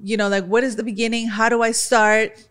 you 0.01 0.17
know, 0.17 0.29
like 0.29 0.45
what 0.45 0.63
is 0.63 0.77
the 0.77 0.83
beginning? 0.83 1.27
How 1.27 1.49
do 1.49 1.61
I 1.61 1.71
start? 1.71 2.47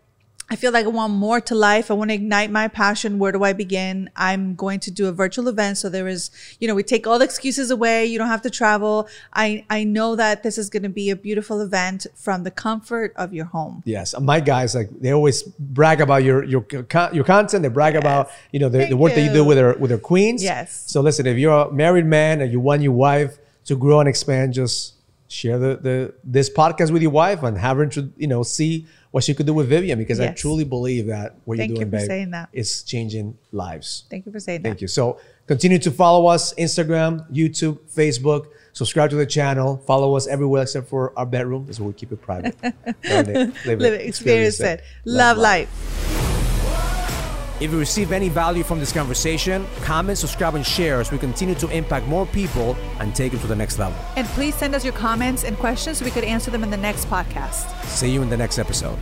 I 0.53 0.55
feel 0.55 0.71
like 0.71 0.85
I 0.85 0.89
want 0.89 1.13
more 1.13 1.41
to 1.41 1.55
life. 1.55 1.89
I 1.89 1.95
want 1.95 2.11
to 2.11 2.13
ignite 2.13 2.51
my 2.51 2.67
passion. 2.67 3.17
Where 3.17 3.31
do 3.31 3.43
I 3.43 3.53
begin? 3.53 4.11
I'm 4.15 4.53
going 4.53 4.79
to 4.81 4.91
do 4.91 5.07
a 5.07 5.11
virtual 5.11 5.47
event. 5.47 5.79
So 5.79 5.89
there 5.89 6.07
is, 6.07 6.29
you 6.59 6.67
know, 6.67 6.75
we 6.75 6.83
take 6.83 7.07
all 7.07 7.17
the 7.17 7.25
excuses 7.25 7.71
away. 7.71 8.05
You 8.05 8.19
don't 8.19 8.27
have 8.27 8.43
to 8.43 8.51
travel. 8.51 9.07
I, 9.33 9.65
I 9.71 9.83
know 9.83 10.15
that 10.15 10.43
this 10.43 10.59
is 10.59 10.69
going 10.69 10.83
to 10.83 10.89
be 10.89 11.09
a 11.09 11.15
beautiful 11.15 11.59
event 11.59 12.05
from 12.13 12.43
the 12.43 12.51
comfort 12.51 13.13
of 13.15 13.33
your 13.33 13.45
home. 13.45 13.81
Yes, 13.83 14.13
my 14.19 14.39
guys 14.39 14.75
like 14.75 14.91
they 14.99 15.11
always 15.11 15.41
brag 15.41 16.01
about 16.01 16.23
your 16.23 16.43
your 16.43 16.63
your 16.71 17.23
content. 17.23 17.63
They 17.63 17.69
brag 17.69 17.95
about 17.95 18.29
you 18.51 18.59
know 18.59 18.69
the, 18.69 18.85
the 18.85 18.95
work 18.95 19.15
that 19.15 19.21
you 19.21 19.33
do 19.33 19.43
with 19.43 19.57
their 19.57 19.73
with 19.73 19.89
their 19.89 19.97
queens. 19.97 20.43
Yes. 20.43 20.83
So 20.85 21.01
listen, 21.01 21.25
if 21.25 21.39
you're 21.39 21.67
a 21.67 21.71
married 21.71 22.05
man 22.05 22.41
and 22.41 22.51
you 22.51 22.59
want 22.59 22.83
your 22.83 22.91
wife 22.91 23.39
to 23.65 23.75
grow 23.75 24.01
and 24.01 24.07
expand, 24.07 24.53
just 24.53 24.93
share 25.29 25.57
the, 25.57 25.77
the 25.77 26.13
this 26.23 26.47
podcast 26.47 26.91
with 26.91 27.01
your 27.01 27.09
wife 27.09 27.41
and 27.41 27.57
have 27.57 27.77
her 27.77 27.87
to 27.87 28.13
you 28.17 28.27
know 28.27 28.43
see 28.43 28.85
what 29.13 29.23
she 29.23 29.35
could 29.35 29.45
do 29.45 29.53
with 29.53 29.69
Vivian 29.69 29.99
because 29.99 30.19
I 30.19 30.29
truly 30.29 30.63
believe 30.63 31.05
that 31.05 31.35
what 31.45 31.59
Thank 31.59 31.69
you're 31.69 31.81
you 31.81 31.85
doing, 31.85 32.01
for 32.01 32.07
babe, 32.07 32.31
that. 32.31 32.49
is 32.51 32.81
changing 32.81 33.37
lives. 33.51 34.05
Thank 34.09 34.25
you 34.25 34.31
for 34.31 34.39
saying 34.39 34.63
Thank 34.63 34.63
that. 34.63 34.69
Thank 34.69 34.81
you. 34.81 34.87
So 34.87 35.19
continue 35.45 35.77
to 35.77 35.91
follow 35.91 36.25
us 36.25 36.51
Instagram, 36.55 37.31
YouTube, 37.31 37.77
Facebook. 37.95 38.47
Subscribe 38.71 39.11
to 39.11 39.15
the 39.15 39.27
channel. 39.27 39.77
Follow 39.85 40.15
us 40.15 40.25
everywhere 40.25 40.63
except 40.63 40.89
for 40.89 41.13
our 41.15 41.27
bedroom. 41.27 41.67
Is 41.69 41.79
where 41.79 41.89
we 41.89 41.93
keep 41.93 42.11
it 42.11 42.23
private. 42.23 42.55
Live 43.03 43.81
it, 43.83 44.01
experience 44.01 44.59
it. 44.59 44.81
Love 45.05 45.37
life. 45.37 45.92
If 47.63 47.71
you 47.71 47.79
receive 47.79 48.11
any 48.11 48.27
value 48.27 48.61
from 48.61 48.81
this 48.81 48.91
conversation, 48.91 49.65
comment, 49.83 50.17
subscribe, 50.17 50.55
and 50.55 50.65
share 50.65 50.99
as 50.99 51.13
we 51.13 51.17
continue 51.17 51.55
to 51.55 51.69
impact 51.69 52.07
more 52.07 52.25
people 52.25 52.75
and 52.99 53.15
take 53.15 53.31
them 53.31 53.39
to 53.39 53.47
the 53.47 53.55
next 53.55 53.79
level. 53.79 53.97
And 54.17 54.27
please 54.27 54.53
send 54.53 54.75
us 54.75 54.83
your 54.83 54.91
comments 54.91 55.45
and 55.45 55.57
questions 55.57 55.99
so 55.99 56.03
we 56.03 56.11
could 56.11 56.25
answer 56.25 56.51
them 56.51 56.63
in 56.63 56.69
the 56.69 56.75
next 56.75 57.07
podcast. 57.07 57.73
See 57.85 58.11
you 58.11 58.21
in 58.21 58.29
the 58.29 58.35
next 58.35 58.59
episode. 58.59 58.99